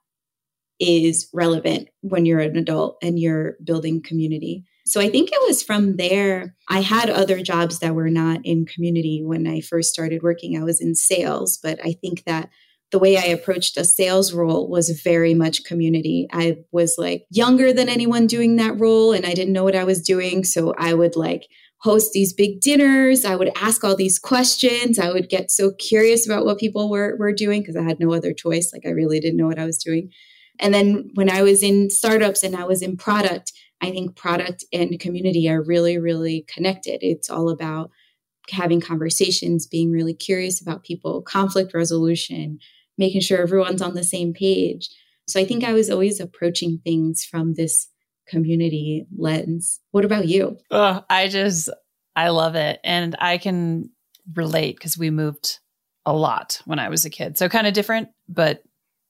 is 0.80 1.30
relevant 1.34 1.90
when 2.02 2.26
you're 2.26 2.40
an 2.40 2.58
adult 2.58 2.98
and 3.02 3.18
you're 3.18 3.56
building 3.64 4.02
community. 4.02 4.66
So 4.90 5.00
I 5.00 5.08
think 5.08 5.30
it 5.32 5.48
was 5.48 5.62
from 5.62 5.98
there. 5.98 6.56
I 6.68 6.82
had 6.82 7.12
other 7.12 7.44
jobs 7.44 7.78
that 7.80 7.94
were 7.94 8.10
not 8.10 8.40
in 8.44 8.66
community 8.66 9.22
when 9.24 9.46
I 9.46 9.62
first 9.62 9.94
started 9.94 10.24
working. 10.24 10.58
I 10.58 10.64
was 10.64 10.82
in 10.82 10.96
sales, 10.96 11.60
but 11.62 11.80
I 11.86 11.94
think 11.94 12.24
that 12.24 12.50
the 12.92 12.98
way 12.98 13.16
I 13.16 13.26
approached 13.26 13.78
a 13.78 13.86
sales 13.86 14.34
role 14.34 14.68
was 14.68 14.90
very 14.90 15.36
much 15.36 15.64
community. 15.64 16.28
I 16.34 16.64
was 16.72 16.96
like 16.98 17.28
younger 17.30 17.72
than 17.72 17.88
anyone 17.88 18.26
doing 18.26 18.56
that 18.56 18.80
role 18.80 19.12
and 19.12 19.28
I 19.28 19.36
didn't 19.36 19.54
know 19.54 19.64
what 19.64 19.76
I 19.76 19.84
was 19.84 20.02
doing. 20.02 20.44
So 20.44 20.74
I 20.76 20.96
would 20.96 21.16
like 21.16 21.48
host 21.82 22.12
these 22.14 22.34
big 22.34 22.60
dinners. 22.60 23.26
I 23.26 23.36
would 23.36 23.52
ask 23.56 23.84
all 23.84 23.96
these 23.96 24.18
questions. 24.18 24.98
I 24.98 25.12
would 25.12 25.30
get 25.30 25.52
so 25.52 25.72
curious 25.74 26.26
about 26.26 26.46
what 26.46 26.58
people 26.58 26.90
were, 26.90 27.16
were 27.20 27.32
doing 27.32 27.62
because 27.62 27.76
I 27.76 27.84
had 27.84 28.00
no 28.00 28.12
other 28.12 28.34
choice. 28.34 28.74
Like 28.74 28.88
I 28.88 28.90
really 28.90 29.20
didn't 29.20 29.38
know 29.38 29.48
what 29.48 29.60
I 29.60 29.66
was 29.66 29.78
doing. 29.78 30.10
And 30.60 30.74
then 30.74 31.12
when 31.14 31.30
I 31.30 31.44
was 31.44 31.62
in 31.62 31.92
startups 31.92 32.44
and 32.44 32.56
I 32.56 32.64
was 32.64 32.82
in 32.82 32.98
product, 32.98 33.54
I 33.82 33.92
think 33.92 34.16
product 34.16 34.66
and 34.74 35.00
community 35.00 35.50
are 35.50 35.62
really, 35.62 35.98
really 35.98 36.46
connected. 36.48 37.00
It's 37.02 37.30
all 37.30 37.50
about 37.50 37.92
having 38.50 38.82
conversations, 38.82 39.68
being 39.68 39.92
really 39.92 40.14
curious 40.14 40.62
about 40.62 40.84
people, 40.84 41.22
conflict 41.22 41.74
resolution, 41.74 42.60
making 42.98 43.22
sure 43.22 43.42
everyone's 43.42 43.82
on 43.82 43.94
the 43.94 44.04
same 44.04 44.34
page. 44.34 44.90
So 45.28 45.40
I 45.40 45.46
think 45.46 45.64
I 45.64 45.74
was 45.74 45.90
always 45.90 46.20
approaching 46.20 46.80
things 46.84 47.24
from 47.24 47.54
this 47.54 47.88
community 48.28 49.06
lens. 49.16 49.80
What 49.92 50.06
about 50.06 50.28
you? 50.28 50.58
Oh, 50.72 51.04
I 51.10 51.28
just, 51.28 51.70
I 52.16 52.30
love 52.30 52.56
it. 52.56 52.80
And 52.84 53.16
I 53.20 53.38
can 53.38 53.92
relate 54.36 54.76
because 54.76 54.98
we 54.98 55.10
moved 55.10 55.60
a 56.06 56.14
lot 56.14 56.62
when 56.66 56.80
I 56.80 56.90
was 56.90 57.06
a 57.06 57.10
kid. 57.10 57.38
So 57.38 57.50
kind 57.50 57.68
of 57.68 57.74
different, 57.74 58.10
but 58.28 58.64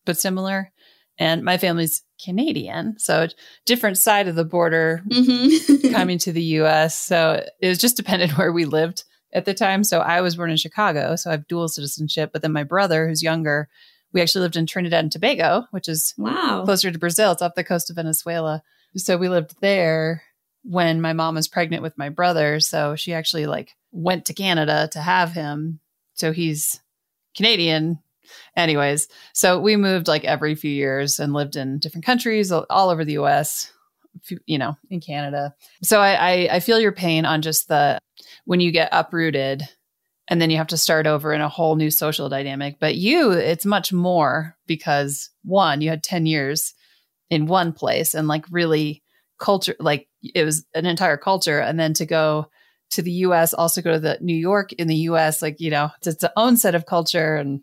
but 0.06 0.18
similar 0.18 0.72
and 1.20 1.44
my 1.44 1.58
family's 1.58 2.02
Canadian, 2.24 2.98
so 2.98 3.28
different 3.66 3.98
side 3.98 4.28
of 4.28 4.36
the 4.36 4.46
border 4.46 5.04
mm-hmm. 5.08 5.92
coming 5.94 6.18
to 6.20 6.32
the 6.32 6.44
US. 6.44 6.98
So 6.98 7.46
it 7.62 7.68
was 7.68 7.78
just 7.78 7.98
dependent 7.98 8.32
where 8.38 8.52
we 8.52 8.66
lived 8.66 9.04
at 9.34 9.46
the 9.46 9.54
time. 9.54 9.84
So 9.84 10.00
I 10.00 10.22
was 10.22 10.38
born 10.38 10.50
in 10.50 10.58
Chicago, 10.58 11.16
so 11.16 11.30
I 11.30 11.34
have 11.34 11.48
dual 11.48 11.68
citizenship. 11.68 12.32
But 12.32 12.42
then 12.42 12.54
my 12.54 12.64
brother, 12.64 13.08
who's 13.08 13.22
younger, 13.22 13.68
we 14.14 14.22
actually 14.22 14.42
lived 14.42 14.56
in 14.56 14.66
Trinidad 14.66 15.04
and 15.04 15.12
Tobago, 15.12 15.66
which 15.72 15.88
is 15.88 16.16
wow 16.18 16.64
closer 16.66 16.90
to 16.90 16.98
Brazil. 16.98 17.34
It's 17.34 17.42
off 17.42 17.54
the 17.56 17.64
coast 17.64 17.90
of 17.90 17.98
Venezuela. 17.98 18.64
So 18.96 19.18
we 19.18 19.30
lived 19.30 19.56
there 19.62 20.24
when 20.64 21.00
my 21.00 21.14
mom 21.14 21.36
was 21.36 21.48
pregnant 21.48 21.84
with 21.84 21.98
my 21.98 22.10
brother. 22.10 22.60
So 22.60 22.96
she 22.96 23.14
actually 23.14 23.46
like 23.46 23.76
went 23.92 24.26
to 24.26 24.34
Canada 24.34 24.90
to 24.94 25.00
have 25.00 25.34
him. 25.34 25.80
So 26.14 26.32
he's 26.32 26.82
Canadian, 27.36 28.00
Anyways, 28.56 29.08
so 29.34 29.60
we 29.60 29.76
moved 29.76 30.08
like 30.08 30.26
every 30.26 30.56
few 30.56 30.72
years 30.72 31.20
and 31.20 31.34
lived 31.34 31.56
in 31.56 31.80
different 31.80 32.06
countries 32.06 32.52
all 32.52 32.90
over 32.90 33.06
the 33.06 33.14
US, 33.14 33.72
you 34.46 34.58
know, 34.58 34.76
in 34.90 35.00
Canada. 35.00 35.54
So 35.84 36.00
I, 36.00 36.14
I, 36.14 36.50
I 36.56 36.60
feel 36.60 36.80
your 36.80 36.92
pain 36.92 37.26
on 37.26 37.42
just 37.42 37.68
the 37.68 38.00
when 38.46 38.60
you 38.60 38.72
get 38.72 38.90
uprooted 38.92 39.68
and 40.30 40.40
then 40.40 40.52
you 40.52 40.58
have 40.58 40.68
to 40.68 40.78
start 40.78 41.08
over 41.08 41.34
in 41.34 41.42
a 41.42 41.50
whole 41.50 41.76
new 41.76 41.90
social 41.90 42.30
dynamic. 42.30 42.78
But 42.80 42.96
you, 42.96 43.32
it's 43.32 43.66
much 43.66 43.92
more 43.92 44.56
because 44.68 45.32
one, 45.44 45.82
you 45.82 45.90
had 45.90 46.04
10 46.04 46.28
years 46.28 46.74
in 47.30 47.48
one 47.48 47.74
place 47.74 48.14
and 48.14 48.28
like 48.28 48.46
really 48.52 49.04
culture, 49.40 49.76
like 49.80 50.08
it 50.22 50.44
was 50.44 50.66
an 50.76 50.86
entire 50.86 51.18
culture. 51.18 51.60
And 51.60 51.80
then 51.80 51.94
to 51.96 52.06
go 52.06 52.48
to 52.92 53.02
the 53.02 53.12
US, 53.12 53.54
also 53.54 53.82
go 53.82 53.94
to 53.94 54.00
the 54.00 54.18
New 54.22 54.36
York 54.36 54.72
in 54.74 54.88
the 54.88 54.96
US, 54.96 55.42
like, 55.42 55.60
you 55.60 55.72
know, 55.72 55.90
it's 55.98 56.08
its 56.08 56.26
own 56.36 56.58
set 56.58 56.76
of 56.76 56.86
culture 56.86 57.36
and 57.36 57.62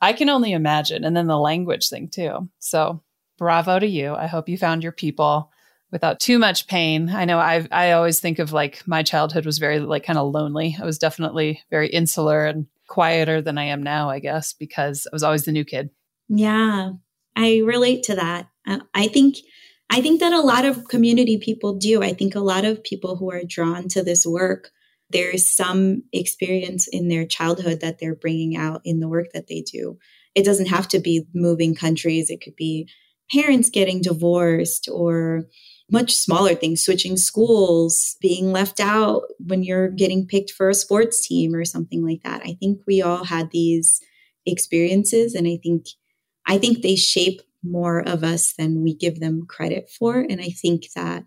I 0.00 0.12
can 0.12 0.28
only 0.28 0.52
imagine. 0.52 1.04
And 1.04 1.16
then 1.16 1.26
the 1.26 1.38
language 1.38 1.88
thing 1.88 2.08
too. 2.08 2.48
So 2.58 3.02
bravo 3.36 3.78
to 3.78 3.86
you. 3.86 4.14
I 4.14 4.26
hope 4.26 4.48
you 4.48 4.58
found 4.58 4.82
your 4.82 4.92
people 4.92 5.50
without 5.90 6.20
too 6.20 6.38
much 6.38 6.66
pain. 6.66 7.08
I 7.08 7.24
know 7.24 7.38
I 7.38 7.66
I 7.70 7.92
always 7.92 8.20
think 8.20 8.38
of 8.38 8.52
like 8.52 8.86
my 8.86 9.02
childhood 9.02 9.46
was 9.46 9.58
very 9.58 9.80
like 9.80 10.04
kind 10.04 10.18
of 10.18 10.32
lonely. 10.32 10.76
I 10.80 10.84
was 10.84 10.98
definitely 10.98 11.62
very 11.70 11.88
insular 11.88 12.46
and 12.46 12.66
quieter 12.88 13.40
than 13.40 13.58
I 13.58 13.64
am 13.64 13.82
now, 13.82 14.10
I 14.10 14.18
guess, 14.18 14.52
because 14.52 15.06
I 15.06 15.14
was 15.14 15.22
always 15.22 15.44
the 15.44 15.52
new 15.52 15.64
kid. 15.64 15.90
Yeah. 16.28 16.92
I 17.36 17.58
relate 17.58 18.02
to 18.04 18.16
that. 18.16 18.48
Uh, 18.66 18.80
I 18.94 19.08
think 19.08 19.36
I 19.90 20.02
think 20.02 20.20
that 20.20 20.32
a 20.32 20.40
lot 20.40 20.64
of 20.64 20.88
community 20.88 21.38
people 21.38 21.74
do. 21.74 22.02
I 22.02 22.12
think 22.12 22.34
a 22.34 22.40
lot 22.40 22.64
of 22.64 22.82
people 22.82 23.16
who 23.16 23.30
are 23.30 23.44
drawn 23.44 23.88
to 23.88 24.02
this 24.02 24.26
work 24.26 24.70
there's 25.10 25.48
some 25.48 26.02
experience 26.12 26.86
in 26.86 27.08
their 27.08 27.26
childhood 27.26 27.80
that 27.80 27.98
they're 27.98 28.14
bringing 28.14 28.56
out 28.56 28.80
in 28.84 29.00
the 29.00 29.08
work 29.08 29.28
that 29.32 29.46
they 29.48 29.62
do. 29.62 29.98
It 30.34 30.44
doesn't 30.44 30.68
have 30.68 30.88
to 30.88 30.98
be 30.98 31.26
moving 31.34 31.74
countries, 31.74 32.30
it 32.30 32.40
could 32.42 32.56
be 32.56 32.88
parents 33.32 33.68
getting 33.70 34.00
divorced 34.00 34.88
or 34.90 35.44
much 35.90 36.14
smaller 36.14 36.54
things, 36.54 36.82
switching 36.82 37.16
schools, 37.16 38.16
being 38.20 38.52
left 38.52 38.78
out 38.80 39.22
when 39.38 39.62
you're 39.62 39.88
getting 39.88 40.26
picked 40.26 40.50
for 40.50 40.68
a 40.68 40.74
sports 40.74 41.26
team 41.26 41.54
or 41.54 41.64
something 41.64 42.04
like 42.04 42.22
that. 42.22 42.42
I 42.44 42.56
think 42.60 42.80
we 42.86 43.00
all 43.00 43.24
had 43.24 43.50
these 43.50 44.00
experiences 44.46 45.34
and 45.34 45.46
I 45.46 45.58
think 45.62 45.86
I 46.46 46.56
think 46.56 46.80
they 46.80 46.96
shape 46.96 47.42
more 47.62 48.00
of 48.00 48.24
us 48.24 48.54
than 48.54 48.82
we 48.82 48.94
give 48.94 49.20
them 49.20 49.44
credit 49.46 49.90
for 49.90 50.18
and 50.18 50.40
I 50.40 50.48
think 50.48 50.84
that 50.94 51.24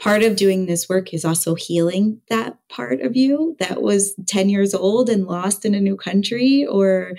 part 0.00 0.22
of 0.22 0.36
doing 0.36 0.66
this 0.66 0.88
work 0.88 1.12
is 1.12 1.24
also 1.24 1.54
healing 1.54 2.20
that 2.30 2.56
part 2.68 3.00
of 3.00 3.16
you 3.16 3.56
that 3.58 3.82
was 3.82 4.14
10 4.26 4.48
years 4.48 4.74
old 4.74 5.08
and 5.08 5.26
lost 5.26 5.64
in 5.64 5.74
a 5.74 5.80
new 5.80 5.96
country 5.96 6.64
or 6.64 7.14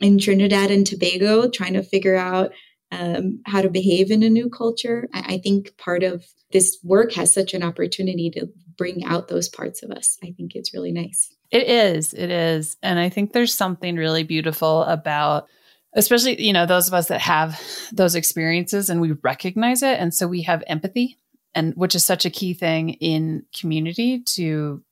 in 0.00 0.18
Trinidad 0.18 0.70
and 0.70 0.86
Tobago 0.86 1.48
trying 1.48 1.74
to 1.74 1.82
figure 1.82 2.16
out 2.16 2.52
um, 2.92 3.40
how 3.46 3.62
to 3.62 3.70
behave 3.70 4.10
in 4.10 4.22
a 4.22 4.30
new 4.30 4.50
culture. 4.50 5.08
I, 5.14 5.34
I 5.34 5.38
think 5.38 5.76
part 5.78 6.02
of 6.02 6.24
this 6.52 6.78
work 6.82 7.12
has 7.12 7.32
such 7.32 7.54
an 7.54 7.62
opportunity 7.62 8.30
to 8.30 8.48
bring 8.76 9.04
out 9.04 9.28
those 9.28 9.48
parts 9.48 9.82
of 9.82 9.90
us. 9.90 10.18
I 10.22 10.32
think 10.36 10.54
it's 10.54 10.74
really 10.74 10.92
nice. 10.92 11.32
It 11.50 11.68
is. 11.68 12.12
It 12.12 12.30
is. 12.30 12.76
And 12.82 12.98
I 12.98 13.08
think 13.08 13.32
there's 13.32 13.54
something 13.54 13.96
really 13.96 14.24
beautiful 14.24 14.82
about 14.84 15.46
especially 15.92 16.40
you 16.40 16.52
know 16.52 16.66
those 16.66 16.86
of 16.86 16.94
us 16.94 17.08
that 17.08 17.20
have 17.20 17.60
those 17.92 18.14
experiences 18.14 18.90
and 18.90 19.00
we 19.00 19.10
recognize 19.24 19.82
it 19.82 19.98
and 19.98 20.14
so 20.14 20.28
we 20.28 20.42
have 20.42 20.62
empathy 20.68 21.18
and 21.54 21.74
which 21.74 21.94
is 21.94 22.04
such 22.04 22.24
a 22.24 22.30
key 22.30 22.54
thing 22.54 22.90
in 22.90 23.44
community 23.58 24.20
to 24.20 24.82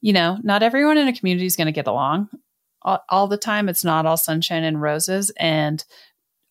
you 0.00 0.12
know 0.12 0.38
not 0.42 0.62
everyone 0.62 0.98
in 0.98 1.08
a 1.08 1.12
community 1.12 1.46
is 1.46 1.56
going 1.56 1.66
to 1.66 1.72
get 1.72 1.86
along. 1.86 2.28
All, 2.82 3.02
all, 3.08 3.28
the 3.28 3.38
time 3.38 3.70
it's 3.70 3.84
not 3.84 4.04
all 4.04 4.18
sunshine 4.18 4.62
and 4.62 4.80
roses 4.80 5.32
and 5.38 5.82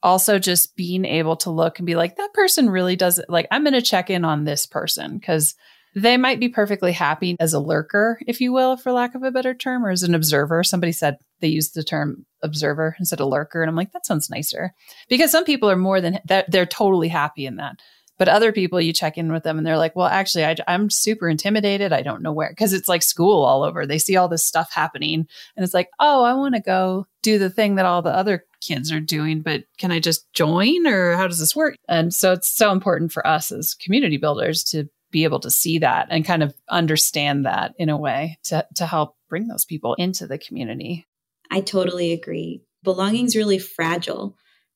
also 0.01 0.39
just 0.39 0.75
being 0.75 1.05
able 1.05 1.36
to 1.38 1.51
look 1.51 1.77
and 1.77 1.86
be 1.86 1.95
like 1.95 2.15
that 2.15 2.33
person 2.33 2.69
really 2.69 2.95
does 2.95 3.19
it. 3.19 3.29
Like 3.29 3.48
i'm 3.51 3.63
going 3.63 3.74
to 3.74 3.81
check 3.81 4.10
in 4.10 4.25
on 4.25 4.43
this 4.43 4.65
person 4.65 5.17
because 5.17 5.55
they 5.95 6.17
might 6.17 6.39
be 6.39 6.50
perfectly 6.50 6.91
happy 6.91 7.36
as 7.39 7.53
a 7.53 7.60
lurker 7.60 8.19
if 8.25 8.41
you 8.41 8.51
will 8.51 8.77
for 8.77 8.91
lack 8.91 9.13
of 9.13 9.22
a 9.22 9.29
better 9.29 9.53
term 9.53 9.86
or 9.86 9.91
as 9.91 10.01
an 10.01 10.15
observer. 10.15 10.63
Somebody 10.63 10.91
said 10.91 11.17
they 11.39 11.48
used 11.48 11.75
the 11.75 11.83
term 11.83 12.25
observer 12.41 12.95
instead 13.00 13.22
of 13.22 13.27
lurker 13.27 13.62
and 13.62 13.69
i'm 13.69 13.75
like 13.75 13.91
that 13.91 14.05
sounds 14.05 14.29
nicer. 14.29 14.74
Because 15.07 15.31
some 15.31 15.45
people 15.45 15.69
are 15.69 15.75
more 15.75 16.01
than 16.01 16.19
that 16.25 16.50
they're 16.50 16.65
totally 16.65 17.10
happy 17.10 17.45
in 17.45 17.57
that 17.57 17.75
But 18.20 18.29
other 18.29 18.51
people, 18.51 18.79
you 18.79 18.93
check 18.93 19.17
in 19.17 19.32
with 19.32 19.43
them 19.43 19.58
and 19.58 19.65
they're 19.65 19.77
like, 19.77 19.96
well, 19.96 20.08
actually, 20.08 20.46
I, 20.46 20.55
I'm 20.67 20.89
super 20.89 21.27
intimidated. 21.27 21.91
I 21.91 22.03
don't 22.03 22.22
know 22.22 22.32
where, 22.32 22.50
because 22.50 22.74
it's 22.74 22.88
like 22.88 23.01
school 23.01 23.43
all 23.43 23.63
over. 23.63 23.86
They 23.86 23.98
see 23.98 24.15
all 24.15 24.27
this 24.27 24.46
stuff 24.46 24.72
happening 24.72 25.27
and 25.55 25.63
it's 25.63 25.74
like, 25.74 25.89
oh, 26.00 26.24
I 26.24 26.34
want 26.34 26.55
to 26.55 26.62
go 26.62 27.08
do 27.24 27.39
the 27.39 27.50
thing 27.50 27.75
that 27.75 27.86
all 27.86 28.01
the 28.01 28.15
other 28.15 28.46
kids 28.62 28.91
are 28.91 29.00
doing, 29.00 29.41
but 29.41 29.63
can 29.77 29.91
I 29.91 30.00
just 30.00 30.32
join 30.34 30.86
or 30.86 31.15
how 31.15 31.27
does 31.27 31.39
this 31.39 31.55
work? 31.55 31.75
And 31.88 32.13
so 32.13 32.34
it's 32.34 32.50
so 32.50 32.72
important 32.72 33.12
for 33.12 33.25
us 33.25 33.51
as 33.51 33.74
community 33.74 34.17
builders 34.17 34.63
to 34.65 34.89
be 35.12 35.24
able 35.24 35.39
to 35.41 35.51
see 35.51 35.79
that 35.79 36.08
and 36.10 36.25
kind 36.25 36.43
of 36.43 36.53
understand 36.70 37.46
that 37.46 37.74
in 37.77 37.89
a 37.89 37.98
way 37.98 38.38
to, 38.43 38.65
to 38.75 38.86
help 38.86 39.15
bring 39.29 39.48
those 39.48 39.65
people 39.65 39.96
into 39.96 40.27
the 40.27 40.38
community. 40.38 41.05
I 41.51 41.62
totally 41.62 42.13
agree. 42.13 42.63
Belonging 42.84 43.25
is 43.25 43.36
really 43.36 43.60
fragile. 43.60 44.36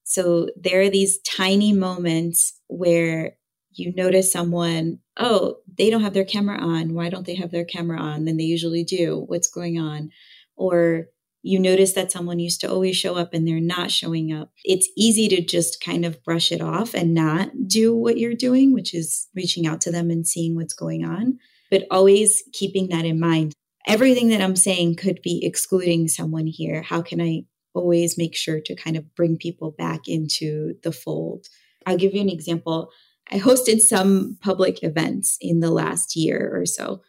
So 0.10 0.48
there 0.56 0.80
are 0.80 0.90
these 0.90 1.20
tiny 1.20 1.74
moments 1.74 2.54
where 2.68 3.36
you 3.74 3.94
notice 3.94 4.32
someone, 4.32 5.00
oh, 5.18 5.58
they 5.78 5.90
don't 5.90 6.02
have 6.02 6.14
their 6.14 6.24
camera 6.24 6.58
on. 6.60 6.94
Why 6.94 7.10
don't 7.10 7.26
they 7.26 7.36
have 7.36 7.52
their 7.52 7.66
camera 7.66 8.00
on? 8.00 8.24
Then 8.24 8.38
they 8.38 8.46
usually 8.46 8.86
do. 8.86 9.26
What's 9.28 9.50
going 9.50 9.78
on? 9.78 10.12
Or 10.56 11.08
you 11.44 11.60
notice 11.60 11.92
that 11.92 12.10
someone 12.14 12.40
used 12.40 12.62
to 12.62 12.72
always 12.72 12.96
show 12.96 13.16
up 13.16 13.34
and 13.34 13.46
they're 13.46 13.60
not 13.60 13.92
showing 13.92 14.32
up. 14.32 14.54
It's 14.64 14.90
easy 14.96 15.28
to 15.28 15.42
just 15.42 15.84
kind 15.84 16.06
of 16.06 16.24
brush 16.24 16.54
it 16.54 16.62
off 16.62 16.94
and 16.94 17.14
not 17.14 17.50
do 17.68 17.94
what 17.94 18.18
you're 18.18 18.34
doing, 18.34 18.74
which 18.74 18.94
is 18.94 19.28
reaching 19.36 19.68
out 19.68 19.82
to 19.82 19.92
them 19.92 20.10
and 20.10 20.26
seeing 20.26 20.56
what's 20.56 20.74
going 20.74 21.04
on, 21.04 21.38
but 21.70 21.84
always 21.92 22.44
keeping 22.54 22.88
that 22.90 23.04
in 23.04 23.20
mind. 23.20 23.54
Everything 23.86 24.30
that 24.30 24.42
I'm 24.42 24.56
saying 24.56 24.96
could 24.96 25.22
be 25.22 25.46
excluding 25.46 26.08
someone 26.08 26.48
here. 26.48 26.82
How 26.82 27.02
can 27.02 27.20
I 27.22 27.44
always 27.78 28.18
make 28.18 28.36
sure 28.36 28.60
to 28.62 28.76
kind 28.76 28.98
of 28.98 29.16
bring 29.16 29.38
people 29.38 29.72
back 29.72 30.08
into 30.08 30.76
the 30.84 30.92
fold. 30.92 31.48
I'll 31.86 31.98
give 31.98 32.14
you 32.14 32.22
an 32.22 32.30
example. 32.30 32.90
I 33.32 33.40
hosted 33.40 33.80
some 33.80 34.38
public 34.42 34.84
events 34.84 35.38
in 35.42 35.60
the 35.60 35.72
last 35.72 36.16
year 36.16 36.52
or 36.54 36.66
so, 36.66 37.02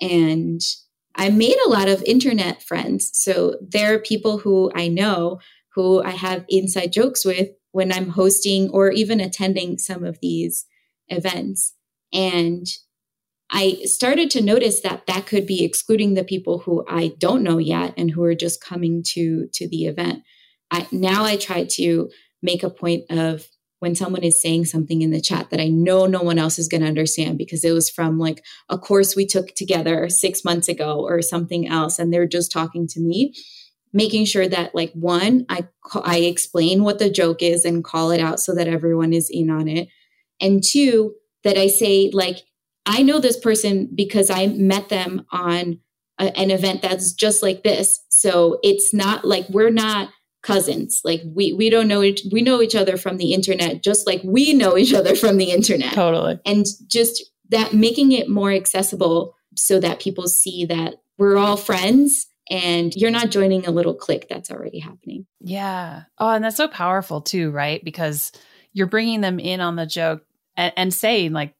and 0.00 0.60
I 1.14 1.30
made 1.30 1.56
a 1.64 1.68
lot 1.68 1.88
of 1.88 2.02
internet 2.04 2.62
friends. 2.62 3.10
So 3.14 3.56
there 3.60 3.94
are 3.94 3.98
people 3.98 4.38
who 4.38 4.70
I 4.74 4.88
know 4.88 5.40
who 5.74 6.02
I 6.02 6.10
have 6.10 6.44
inside 6.48 6.92
jokes 6.92 7.24
with 7.24 7.48
when 7.72 7.92
I'm 7.92 8.10
hosting 8.10 8.70
or 8.70 8.90
even 8.90 9.20
attending 9.20 9.78
some 9.78 10.04
of 10.04 10.18
these 10.20 10.66
events. 11.08 11.74
And 12.12 12.66
I 13.50 13.78
started 13.84 14.30
to 14.30 14.42
notice 14.42 14.80
that 14.80 15.06
that 15.06 15.26
could 15.26 15.46
be 15.46 15.64
excluding 15.64 16.14
the 16.14 16.24
people 16.24 16.58
who 16.60 16.84
I 16.88 17.12
don't 17.18 17.42
know 17.42 17.58
yet 17.58 17.94
and 17.96 18.10
who 18.10 18.22
are 18.24 18.34
just 18.34 18.62
coming 18.62 19.02
to 19.08 19.48
to 19.54 19.68
the 19.68 19.86
event. 19.86 20.22
I, 20.70 20.86
now 20.92 21.24
I 21.24 21.36
try 21.36 21.64
to 21.72 22.10
make 22.42 22.62
a 22.62 22.70
point 22.70 23.04
of 23.10 23.48
when 23.80 23.94
someone 23.94 24.22
is 24.22 24.40
saying 24.40 24.66
something 24.66 25.02
in 25.02 25.10
the 25.10 25.20
chat 25.20 25.50
that 25.50 25.60
I 25.60 25.68
know 25.68 26.06
no 26.06 26.22
one 26.22 26.38
else 26.38 26.58
is 26.58 26.68
going 26.68 26.82
to 26.82 26.86
understand 26.86 27.38
because 27.38 27.64
it 27.64 27.72
was 27.72 27.90
from 27.90 28.18
like 28.18 28.44
a 28.68 28.78
course 28.78 29.16
we 29.16 29.26
took 29.26 29.54
together 29.54 30.08
6 30.08 30.44
months 30.44 30.68
ago 30.68 31.00
or 31.00 31.22
something 31.22 31.66
else 31.66 31.98
and 31.98 32.12
they're 32.12 32.28
just 32.28 32.52
talking 32.52 32.86
to 32.88 33.00
me 33.00 33.34
making 33.92 34.26
sure 34.26 34.46
that 34.46 34.74
like 34.74 34.92
one 34.92 35.44
I 35.48 35.66
I 36.04 36.18
explain 36.18 36.84
what 36.84 36.98
the 36.98 37.10
joke 37.10 37.42
is 37.42 37.64
and 37.64 37.82
call 37.82 38.12
it 38.12 38.20
out 38.20 38.38
so 38.38 38.54
that 38.54 38.68
everyone 38.68 39.12
is 39.12 39.28
in 39.30 39.50
on 39.50 39.66
it 39.66 39.88
and 40.40 40.62
two 40.62 41.14
that 41.42 41.56
I 41.56 41.66
say 41.66 42.10
like 42.12 42.42
I 42.86 43.02
know 43.02 43.18
this 43.18 43.38
person 43.38 43.88
because 43.94 44.30
I 44.30 44.48
met 44.48 44.88
them 44.88 45.26
on 45.30 45.80
a, 46.18 46.36
an 46.38 46.50
event 46.50 46.82
that's 46.82 47.12
just 47.12 47.42
like 47.42 47.62
this. 47.62 48.00
So 48.08 48.58
it's 48.62 48.92
not 48.94 49.24
like 49.24 49.48
we're 49.48 49.70
not 49.70 50.10
cousins. 50.42 51.02
Like 51.04 51.22
we 51.24 51.52
we 51.52 51.70
don't 51.70 51.88
know 51.88 52.02
each 52.02 52.22
we 52.32 52.42
know 52.42 52.62
each 52.62 52.74
other 52.74 52.96
from 52.96 53.18
the 53.18 53.34
internet 53.34 53.82
just 53.82 54.06
like 54.06 54.22
we 54.24 54.54
know 54.54 54.76
each 54.76 54.94
other 54.94 55.14
from 55.14 55.36
the 55.36 55.50
internet. 55.50 55.92
Totally. 55.92 56.40
And 56.46 56.66
just 56.86 57.24
that 57.50 57.74
making 57.74 58.12
it 58.12 58.28
more 58.28 58.52
accessible 58.52 59.34
so 59.56 59.80
that 59.80 60.00
people 60.00 60.28
see 60.28 60.64
that 60.66 60.94
we're 61.18 61.36
all 61.36 61.56
friends 61.56 62.26
and 62.50 62.94
you're 62.96 63.10
not 63.10 63.30
joining 63.30 63.66
a 63.66 63.70
little 63.70 63.94
clique 63.94 64.26
that's 64.28 64.50
already 64.50 64.80
happening. 64.80 65.26
Yeah. 65.40 66.04
Oh, 66.18 66.30
and 66.30 66.44
that's 66.44 66.56
so 66.56 66.68
powerful 66.68 67.20
too, 67.20 67.50
right? 67.50 67.84
Because 67.84 68.32
you're 68.72 68.86
bringing 68.86 69.20
them 69.20 69.38
in 69.38 69.60
on 69.60 69.76
the 69.76 69.86
joke 69.86 70.24
and, 70.56 70.72
and 70.76 70.94
saying 70.94 71.32
like 71.32 71.54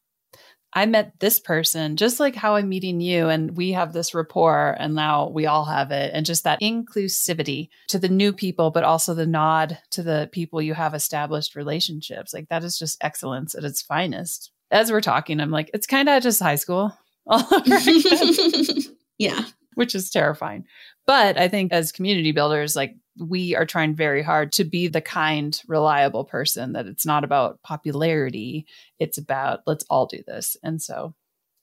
I 0.73 0.87
met 0.87 1.19
this 1.19 1.41
person 1.41 1.97
just 1.97 2.21
like 2.21 2.37
how 2.37 2.55
I'm 2.55 2.69
meeting 2.69 3.01
you, 3.01 3.29
and 3.29 3.57
we 3.57 3.73
have 3.73 3.93
this 3.93 4.15
rapport, 4.15 4.77
and 4.79 4.95
now 4.95 5.29
we 5.29 5.47
all 5.47 5.65
have 5.65 5.91
it. 5.91 6.13
And 6.15 6.25
just 6.25 6.45
that 6.45 6.61
inclusivity 6.61 7.71
to 7.89 7.99
the 7.99 8.09
new 8.09 8.33
people, 8.33 8.71
but 8.71 8.85
also 8.85 9.15
the 9.15 9.27
nod 9.27 9.79
to 9.91 10.03
the 10.03 10.29
people 10.33 10.63
you 10.63 10.75
have 10.75 10.95
established 10.95 11.57
relationships. 11.57 12.33
Like 12.33 12.49
that 12.49 12.63
is 12.63 12.79
just 12.79 13.03
excellence 13.03 13.55
at 13.55 13.65
its 13.65 13.83
finest. 13.83 14.53
As 14.71 14.93
we're 14.93 15.01
talking, 15.01 15.41
I'm 15.41 15.51
like, 15.51 15.71
it's 15.75 15.87
kind 15.87 16.09
of 16.09 16.23
just 16.23 16.41
high 16.41 16.55
school. 16.55 16.97
yeah. 19.19 19.45
Which 19.75 19.95
is 19.95 20.11
terrifying. 20.11 20.65
But 21.07 21.37
I 21.37 21.49
think 21.49 21.73
as 21.73 21.91
community 21.91 22.31
builders, 22.31 22.77
like 22.77 22.95
we 23.21 23.55
are 23.55 23.67
trying 23.67 23.95
very 23.95 24.23
hard 24.23 24.53
to 24.53 24.65
be 24.65 24.89
the 24.89 25.01
kind, 25.01 25.61
reliable 25.67 26.25
person 26.25 26.73
that 26.73 26.87
it's 26.87 27.07
not 27.07 27.25
about 27.25 27.63
popularity. 27.63 28.67
It's 28.99 29.19
about 29.19 29.61
let's 29.67 29.85
all 29.91 30.07
do 30.07 30.23
this. 30.27 30.57
And 30.63 30.81
so 30.81 31.15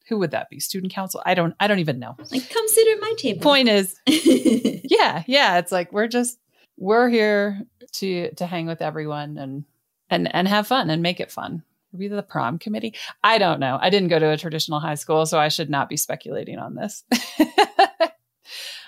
who 0.07 0.17
would 0.19 0.31
that 0.31 0.49
be? 0.49 0.59
Student 0.59 0.93
council? 0.93 1.21
I 1.25 1.33
don't 1.33 1.55
I 1.59 1.67
don't 1.67 1.79
even 1.79 1.99
know. 1.99 2.15
Like 2.31 2.49
come 2.49 2.67
sit 2.67 2.87
at 2.87 3.01
my 3.01 3.13
table. 3.17 3.41
Point 3.41 3.69
is 3.69 3.99
yeah, 4.05 5.23
yeah. 5.27 5.57
It's 5.57 5.71
like 5.71 5.91
we're 5.91 6.07
just 6.07 6.37
we're 6.77 7.09
here 7.09 7.61
to 7.93 8.31
to 8.35 8.45
hang 8.45 8.67
with 8.67 8.81
everyone 8.81 9.37
and 9.37 9.65
and 10.09 10.33
and 10.33 10.47
have 10.47 10.67
fun 10.67 10.89
and 10.89 11.01
make 11.01 11.19
it 11.19 11.31
fun. 11.31 11.63
Be 11.97 12.09
the 12.09 12.21
prom 12.21 12.59
committee. 12.59 12.93
I 13.23 13.39
don't 13.39 13.59
know. 13.59 13.79
I 13.81 13.89
didn't 13.89 14.09
go 14.09 14.19
to 14.19 14.29
a 14.29 14.37
traditional 14.37 14.79
high 14.79 14.95
school, 14.95 15.25
so 15.25 15.39
I 15.39 15.47
should 15.47 15.69
not 15.69 15.89
be 15.89 15.97
speculating 15.97 16.59
on 16.59 16.75
this. 16.75 17.03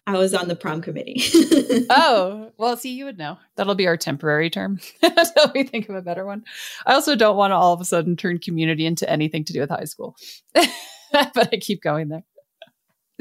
I 0.07 0.17
was 0.17 0.33
on 0.33 0.47
the 0.47 0.55
prom 0.55 0.81
committee. 0.81 1.21
oh, 1.89 2.51
well, 2.57 2.77
see, 2.77 2.93
you 2.93 3.05
would 3.05 3.17
know. 3.17 3.37
That'll 3.55 3.75
be 3.75 3.87
our 3.87 3.97
temporary 3.97 4.49
term 4.49 4.79
until 5.03 5.51
we 5.53 5.63
think 5.63 5.89
of 5.89 5.95
a 5.95 6.01
better 6.01 6.25
one. 6.25 6.43
I 6.85 6.93
also 6.93 7.15
don't 7.15 7.37
want 7.37 7.51
to 7.51 7.55
all 7.55 7.73
of 7.73 7.81
a 7.81 7.85
sudden 7.85 8.15
turn 8.15 8.39
community 8.39 8.85
into 8.85 9.09
anything 9.09 9.43
to 9.45 9.53
do 9.53 9.59
with 9.59 9.69
high 9.69 9.85
school, 9.85 10.15
but 10.53 11.53
I 11.53 11.57
keep 11.59 11.81
going 11.81 12.09
there. 12.09 12.23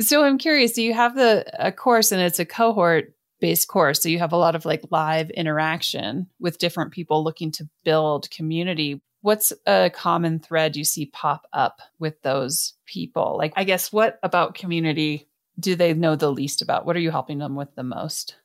So 0.00 0.24
I'm 0.24 0.38
curious, 0.38 0.72
do 0.72 0.82
you 0.82 0.94
have 0.94 1.16
the 1.16 1.44
a 1.58 1.72
course 1.72 2.12
and 2.12 2.22
it's 2.22 2.38
a 2.38 2.44
cohort 2.44 3.12
based 3.40 3.68
course. 3.68 4.02
So 4.02 4.08
you 4.08 4.18
have 4.18 4.32
a 4.32 4.36
lot 4.36 4.54
of 4.54 4.64
like 4.64 4.82
live 4.90 5.30
interaction 5.30 6.28
with 6.40 6.58
different 6.58 6.92
people 6.92 7.22
looking 7.22 7.50
to 7.52 7.68
build 7.84 8.30
community. 8.30 9.00
What's 9.20 9.52
a 9.66 9.90
common 9.90 10.38
thread 10.38 10.76
you 10.76 10.84
see 10.84 11.06
pop 11.06 11.46
up 11.52 11.80
with 11.98 12.20
those 12.22 12.74
people? 12.86 13.36
Like, 13.36 13.52
I 13.56 13.64
guess, 13.64 13.92
what 13.92 14.18
about 14.22 14.54
community 14.54 15.27
do 15.58 15.74
they 15.74 15.94
know 15.94 16.16
the 16.16 16.30
least 16.30 16.62
about? 16.62 16.86
What 16.86 16.96
are 16.96 17.00
you 17.00 17.10
helping 17.10 17.38
them 17.38 17.56
with 17.56 17.74
the 17.74 17.82
most? 17.82 18.36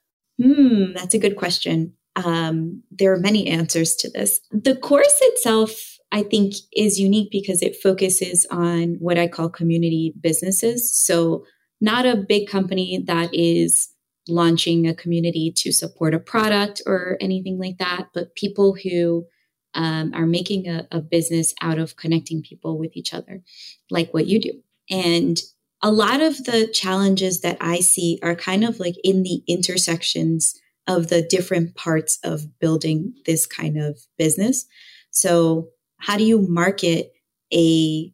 Hmm, 0.41 0.93
that's 0.93 1.13
a 1.13 1.19
good 1.19 1.35
question. 1.35 1.93
Um, 2.15 2.83
there 2.91 3.13
are 3.13 3.19
many 3.19 3.47
answers 3.47 3.95
to 3.97 4.09
this. 4.09 4.39
The 4.51 4.75
course 4.75 5.17
itself, 5.21 5.71
I 6.11 6.23
think, 6.23 6.53
is 6.71 6.99
unique 6.99 7.29
because 7.31 7.61
it 7.61 7.75
focuses 7.75 8.45
on 8.51 8.95
what 8.99 9.17
I 9.17 9.27
call 9.27 9.49
community 9.49 10.13
businesses. 10.19 10.95
So, 10.95 11.45
not 11.81 12.05
a 12.05 12.15
big 12.15 12.47
company 12.47 13.03
that 13.07 13.33
is 13.33 13.89
launching 14.29 14.87
a 14.87 14.95
community 14.95 15.51
to 15.57 15.71
support 15.71 16.13
a 16.13 16.19
product 16.19 16.81
or 16.85 17.17
anything 17.19 17.59
like 17.59 17.77
that, 17.79 18.07
but 18.13 18.35
people 18.35 18.75
who 18.81 19.25
um, 19.73 20.11
are 20.13 20.25
making 20.25 20.67
a, 20.67 20.87
a 20.91 21.01
business 21.01 21.53
out 21.61 21.79
of 21.79 21.97
connecting 21.97 22.41
people 22.41 22.77
with 22.77 22.95
each 22.95 23.13
other, 23.13 23.41
like 23.89 24.13
what 24.13 24.27
you 24.27 24.39
do. 24.39 24.53
And 24.89 25.41
a 25.83 25.91
lot 25.91 26.21
of 26.21 26.45
the 26.45 26.67
challenges 26.67 27.41
that 27.41 27.57
I 27.59 27.81
see 27.81 28.17
are 28.23 28.35
kind 28.35 28.63
of 28.63 28.79
like 28.79 28.95
in 29.03 29.23
the 29.23 29.43
intersections 29.47 30.57
of 30.87 31.09
the 31.09 31.21
different 31.21 31.75
parts 31.75 32.17
of 32.23 32.57
building 32.59 33.13
this 33.25 33.45
kind 33.45 33.77
of 33.77 33.99
business. 34.17 34.65
So, 35.11 35.69
how 35.99 36.17
do 36.17 36.23
you 36.23 36.47
market 36.49 37.11
a 37.53 38.11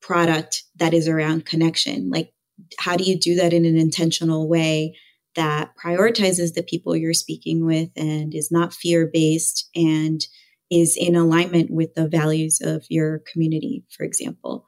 product 0.00 0.64
that 0.76 0.94
is 0.94 1.08
around 1.08 1.46
connection? 1.46 2.10
Like, 2.10 2.32
how 2.78 2.96
do 2.96 3.04
you 3.04 3.18
do 3.18 3.36
that 3.36 3.52
in 3.52 3.64
an 3.64 3.76
intentional 3.76 4.48
way 4.48 4.96
that 5.34 5.72
prioritizes 5.82 6.54
the 6.54 6.62
people 6.62 6.96
you're 6.96 7.14
speaking 7.14 7.64
with 7.64 7.88
and 7.96 8.34
is 8.34 8.50
not 8.50 8.74
fear 8.74 9.08
based 9.12 9.68
and 9.74 10.26
is 10.70 10.96
in 10.96 11.16
alignment 11.16 11.70
with 11.70 11.94
the 11.94 12.08
values 12.08 12.60
of 12.62 12.84
your 12.88 13.22
community, 13.32 13.84
for 13.96 14.04
example? 14.04 14.66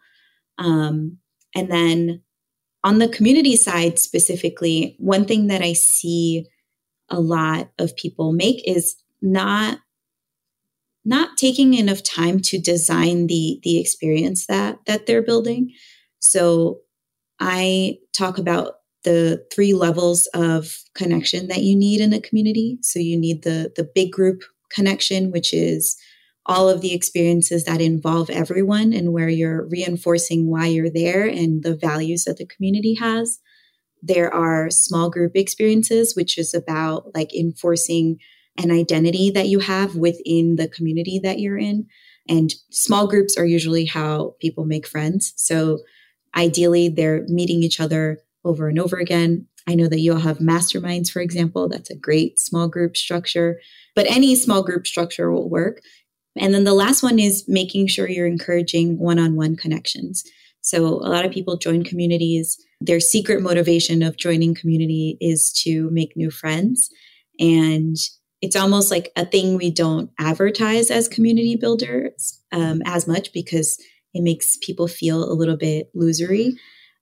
Um, 0.58 1.18
and 1.54 1.70
then 1.70 2.22
on 2.84 2.98
the 2.98 3.08
community 3.08 3.56
side 3.56 3.98
specifically, 3.98 4.94
one 4.98 5.24
thing 5.24 5.46
that 5.48 5.62
I 5.62 5.72
see 5.72 6.46
a 7.08 7.18
lot 7.18 7.70
of 7.78 7.96
people 7.96 8.32
make 8.32 8.62
is 8.68 8.96
not 9.22 9.78
not 11.06 11.36
taking 11.36 11.74
enough 11.74 12.02
time 12.02 12.40
to 12.40 12.58
design 12.58 13.26
the 13.26 13.58
the 13.62 13.78
experience 13.80 14.46
that 14.46 14.78
that 14.86 15.06
they're 15.06 15.22
building. 15.22 15.72
So 16.18 16.80
I 17.40 17.98
talk 18.12 18.38
about 18.38 18.74
the 19.02 19.44
three 19.52 19.74
levels 19.74 20.26
of 20.34 20.78
connection 20.94 21.48
that 21.48 21.62
you 21.62 21.76
need 21.76 22.00
in 22.00 22.12
a 22.12 22.20
community. 22.20 22.78
So 22.82 22.98
you 22.98 23.18
need 23.18 23.42
the 23.42 23.72
the 23.76 23.88
big 23.94 24.12
group 24.12 24.42
connection, 24.70 25.30
which 25.30 25.54
is 25.54 25.96
all 26.46 26.68
of 26.68 26.80
the 26.80 26.92
experiences 26.92 27.64
that 27.64 27.80
involve 27.80 28.28
everyone 28.30 28.92
and 28.92 29.12
where 29.12 29.28
you're 29.28 29.66
reinforcing 29.68 30.50
why 30.50 30.66
you're 30.66 30.90
there 30.90 31.26
and 31.26 31.62
the 31.62 31.74
values 31.74 32.24
that 32.24 32.36
the 32.36 32.46
community 32.46 32.94
has. 32.94 33.40
There 34.02 34.32
are 34.32 34.70
small 34.70 35.08
group 35.08 35.32
experiences, 35.34 36.14
which 36.14 36.36
is 36.36 36.52
about 36.52 37.14
like 37.14 37.34
enforcing 37.34 38.18
an 38.58 38.70
identity 38.70 39.30
that 39.30 39.48
you 39.48 39.60
have 39.60 39.96
within 39.96 40.56
the 40.56 40.68
community 40.68 41.18
that 41.22 41.40
you're 41.40 41.58
in. 41.58 41.86
And 42.28 42.54
small 42.70 43.06
groups 43.06 43.36
are 43.36 43.46
usually 43.46 43.86
how 43.86 44.36
people 44.40 44.64
make 44.64 44.86
friends. 44.86 45.32
So 45.36 45.78
ideally, 46.36 46.88
they're 46.88 47.24
meeting 47.28 47.62
each 47.62 47.80
other 47.80 48.18
over 48.44 48.68
and 48.68 48.78
over 48.78 48.98
again. 48.98 49.46
I 49.66 49.74
know 49.74 49.88
that 49.88 50.00
you'll 50.00 50.18
have 50.18 50.38
masterminds, 50.38 51.10
for 51.10 51.20
example. 51.20 51.68
That's 51.68 51.90
a 51.90 51.96
great 51.96 52.38
small 52.38 52.68
group 52.68 52.96
structure, 52.96 53.60
but 53.94 54.10
any 54.10 54.34
small 54.36 54.62
group 54.62 54.86
structure 54.86 55.30
will 55.32 55.48
work. 55.48 55.80
And 56.36 56.52
then 56.52 56.64
the 56.64 56.74
last 56.74 57.02
one 57.02 57.18
is 57.18 57.44
making 57.46 57.86
sure 57.86 58.08
you're 58.08 58.26
encouraging 58.26 58.98
one 58.98 59.18
on 59.18 59.36
one 59.36 59.56
connections. 59.56 60.24
So 60.60 60.86
a 60.86 60.88
lot 60.88 61.24
of 61.24 61.32
people 61.32 61.56
join 61.56 61.84
communities. 61.84 62.56
Their 62.80 63.00
secret 63.00 63.42
motivation 63.42 64.02
of 64.02 64.16
joining 64.16 64.54
community 64.54 65.18
is 65.20 65.52
to 65.64 65.90
make 65.90 66.16
new 66.16 66.30
friends. 66.30 66.90
And 67.38 67.96
it's 68.40 68.56
almost 68.56 68.90
like 68.90 69.12
a 69.16 69.24
thing 69.24 69.56
we 69.56 69.70
don't 69.70 70.10
advertise 70.18 70.90
as 70.90 71.08
community 71.08 71.56
builders 71.56 72.40
um, 72.52 72.82
as 72.86 73.06
much 73.06 73.32
because 73.32 73.78
it 74.14 74.22
makes 74.22 74.56
people 74.62 74.88
feel 74.88 75.24
a 75.24 75.34
little 75.34 75.56
bit 75.56 75.90
losery. 75.94 76.52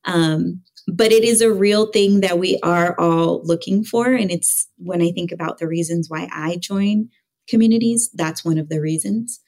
Um, 0.05 0.63
but 0.89 1.13
it 1.13 1.23
is 1.23 1.41
a 1.41 1.53
real 1.53 1.87
thing 1.87 2.21
that 2.21 2.39
we 2.39 2.59
are 2.63 2.99
all 2.99 3.43
looking 3.45 3.85
for. 3.85 4.13
And 4.13 4.31
it's 4.31 4.67
when 4.79 5.01
I 5.01 5.13
think 5.13 5.31
about 5.31 5.59
the 5.59 5.69
reasons 5.69 6.09
why 6.09 6.29
I 6.33 6.57
join 6.57 7.09
communities, 7.49 8.11
that's 8.15 8.45
one 8.45 8.59
of 8.59 8.69
the 8.69 8.81
reasons. 8.81 9.41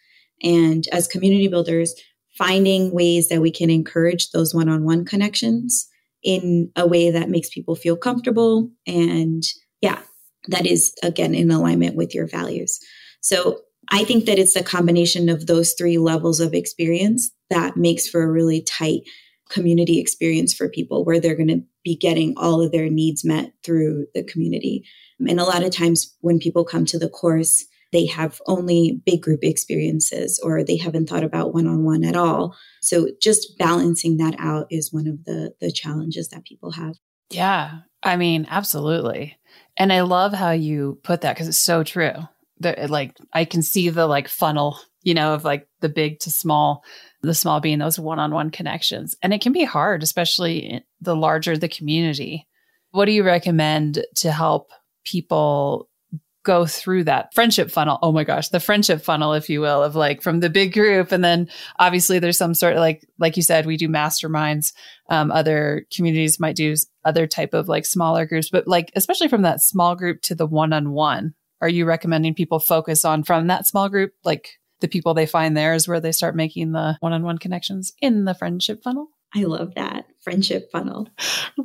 And 0.43 0.87
as 0.93 1.09
community 1.09 1.49
builders, 1.49 1.95
finding 2.37 2.93
ways 2.93 3.29
that 3.29 3.41
we 3.41 3.51
can 3.51 3.71
encourage 3.71 4.31
those 4.31 4.55
one 4.55 4.69
on 4.69 4.85
one 4.85 5.05
connections 5.05 5.87
in 6.23 6.71
a 6.75 6.87
way 6.87 7.11
that 7.11 7.31
makes 7.31 7.49
people 7.49 7.77
feel 7.77 7.97
comfortable. 7.97 8.71
And 8.87 9.43
yeah, 9.81 10.01
that 10.49 10.67
is 10.67 10.95
again 11.03 11.35
in 11.35 11.51
alignment 11.51 11.97
with 11.97 12.15
your 12.15 12.27
values. 12.27 12.81
So 13.21 13.61
I 13.91 14.05
think 14.05 14.25
that 14.25 14.39
it's 14.39 14.57
a 14.57 14.63
combination 14.63 15.29
of 15.29 15.47
those 15.47 15.75
three 15.75 15.99
levels 15.99 16.41
of 16.41 16.55
experience 16.55 17.31
that 17.51 17.77
makes 17.77 18.09
for 18.09 18.23
a 18.23 18.31
really 18.31 18.63
tight 18.63 19.03
community 19.51 20.01
experience 20.01 20.55
for 20.55 20.69
people 20.69 21.05
where 21.05 21.21
they're 21.21 21.37
going 21.37 21.49
to 21.49 21.63
be 21.85 21.95
getting 21.95 22.33
all 22.37 22.63
of 22.63 22.73
their 22.73 22.89
needs 22.89 23.25
met 23.25 23.53
through 23.63 24.07
the 24.15 24.25
community. 24.25 24.85
And 25.29 25.39
a 25.39 25.45
lot 25.45 25.63
of 25.63 25.71
times 25.71 26.15
when 26.21 26.39
people 26.39 26.65
come 26.65 26.87
to 26.87 26.99
the 26.99 27.11
course, 27.11 27.65
they 27.95 28.07
have 28.07 28.41
only 28.47 29.01
big 29.07 29.23
group 29.23 29.45
experiences 29.45 30.41
or 30.43 30.65
they 30.65 30.77
haven't 30.77 31.09
thought 31.09 31.23
about 31.23 31.55
one-on-one 31.55 32.05
at 32.05 32.17
all. 32.17 32.57
So 32.83 33.09
just 33.23 33.57
balancing 33.57 34.17
that 34.17 34.35
out 34.39 34.67
is 34.69 34.93
one 34.93 35.07
of 35.07 35.25
the 35.25 35.55
the 35.61 35.71
challenges 35.71 36.29
that 36.31 36.45
people 36.45 36.73
have. 36.73 36.97
Yeah. 37.31 37.79
I 38.03 38.17
mean, 38.17 38.47
absolutely. 38.51 39.39
And 39.77 39.93
I 39.93 40.03
love 40.03 40.33
how 40.35 40.51
you 40.51 40.99
put 41.05 41.21
that 41.21 41.37
because 41.37 41.49
it's 41.49 41.57
so 41.57 41.85
true. 41.85 42.13
That 42.59 42.91
like 42.91 43.17
I 43.33 43.45
can 43.45 43.63
see 43.63 43.89
the 43.91 44.07
like 44.07 44.29
funnel, 44.29 44.79
you 45.03 45.15
know, 45.15 45.35
of 45.35 45.45
like 45.45 45.69
the 45.81 45.89
big 45.89 46.19
to 46.21 46.31
small 46.31 46.83
the 47.23 47.35
small 47.35 47.61
being 47.61 47.79
those 47.79 47.99
one-on-one 47.99 48.51
connections 48.51 49.17
and 49.23 49.33
it 49.33 49.41
can 49.41 49.53
be 49.53 49.65
hard 49.65 50.03
especially 50.03 50.85
the 51.01 51.17
larger 51.17 51.57
the 51.57 51.71
community 51.71 52.47
what 52.91 53.07
do 53.07 53.13
you 53.13 53.25
recommend 53.25 54.05
to 54.15 54.31
help 54.31 54.71
people 55.07 55.89
go 56.45 56.67
through 56.67 57.05
that 57.05 57.35
friendship 57.35 57.71
funnel. 57.71 57.99
Oh 58.03 58.13
my 58.13 58.25
gosh 58.25 58.51
the 58.51 58.61
friendship 58.61 59.03
funnel 59.03 59.33
if 59.33 59.49
you 59.49 59.61
will 59.61 59.83
of 59.83 59.97
like 59.97 60.23
from 60.23 60.41
the 60.41 60.51
big 60.51 60.73
group. 60.73 61.11
And 61.11 61.25
then 61.25 61.49
obviously 61.79 62.19
there's 62.19 62.39
some 62.39 62.55
sort 62.55 62.75
of 62.75 62.81
like 62.81 63.05
like 63.19 63.37
you 63.37 63.43
said 63.43 63.67
we 63.67 63.77
do 63.77 63.89
masterminds 63.89 64.73
um, 65.11 65.33
other 65.33 65.87
communities 65.95 66.39
might 66.39 66.57
do 66.57 66.75
other 67.05 67.27
type 67.27 67.55
of 67.55 67.69
like 67.69 67.87
smaller 67.87 68.27
groups. 68.27 68.51
But 68.51 68.69
like 68.69 68.93
especially 68.95 69.29
from 69.29 69.43
that 69.43 69.63
small 69.63 69.97
group 69.97 70.23
to 70.23 70.35
the 70.35 70.47
one-on-one 70.47 71.35
are 71.61 71.69
you 71.69 71.87
recommending 71.87 72.35
people 72.35 72.59
focus 72.59 73.07
on 73.07 73.25
from 73.25 73.47
that 73.47 73.67
small 73.67 73.89
group? 73.89 74.13
Like 74.23 74.59
the 74.81 74.89
people 74.89 75.15
they 75.15 75.25
find 75.25 75.57
there 75.57 75.73
is 75.73 75.89
where 75.89 76.01
they 76.01 76.13
start 76.13 76.37
making 76.37 76.73
the 76.73 76.99
one-on-one 77.01 77.39
connections 77.39 77.95
in 78.03 78.27
the 78.27 78.35
friendship 78.35 78.83
funnel. 78.83 79.09
I 79.35 79.45
love 79.45 79.75
that 79.75 80.07
friendship 80.23 80.71
funnel. 80.71 81.09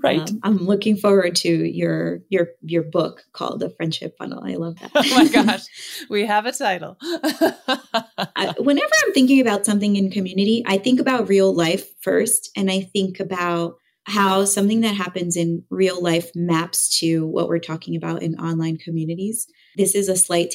Right. 0.04 0.20
Um, 0.20 0.40
I'm 0.44 0.58
looking 0.58 0.98
forward 0.98 1.36
to 1.38 1.50
your 1.50 2.20
your 2.30 2.50
your 2.62 2.84
book 2.84 3.24
called 3.34 3.60
The 3.60 3.70
Friendship 3.70 4.16
Funnel. 4.18 4.44
I 4.44 4.56
love 4.56 4.80
that. 4.80 4.92
oh 4.96 5.04
my 5.16 5.28
gosh. 5.32 5.64
We 6.10 6.26
have 6.26 6.46
a 6.46 6.52
title. 6.52 6.98
uh, 7.02 8.54
whenever 8.58 8.92
I'm 9.06 9.14
thinking 9.14 9.40
about 9.40 9.66
something 9.66 9.96
in 9.96 10.12
community, 10.12 10.64
I 10.66 10.78
think 10.78 11.00
about 11.00 11.30
real 11.30 11.54
life 11.54 11.88
first 12.02 12.50
and 12.56 12.72
I 12.72 12.82
think 12.82 13.20
about 13.20 13.76
how 14.06 14.44
something 14.44 14.82
that 14.82 14.96
happens 14.96 15.36
in 15.36 15.64
real 15.70 16.02
life 16.02 16.32
maps 16.34 16.98
to 17.00 17.28
what 17.28 17.48
we're 17.48 17.60
talking 17.60 17.96
about 17.96 18.24
in 18.24 18.40
online 18.40 18.78
communities. 18.78 19.48
This 19.76 19.94
is 19.94 20.10
a 20.10 20.16
slight 20.16 20.48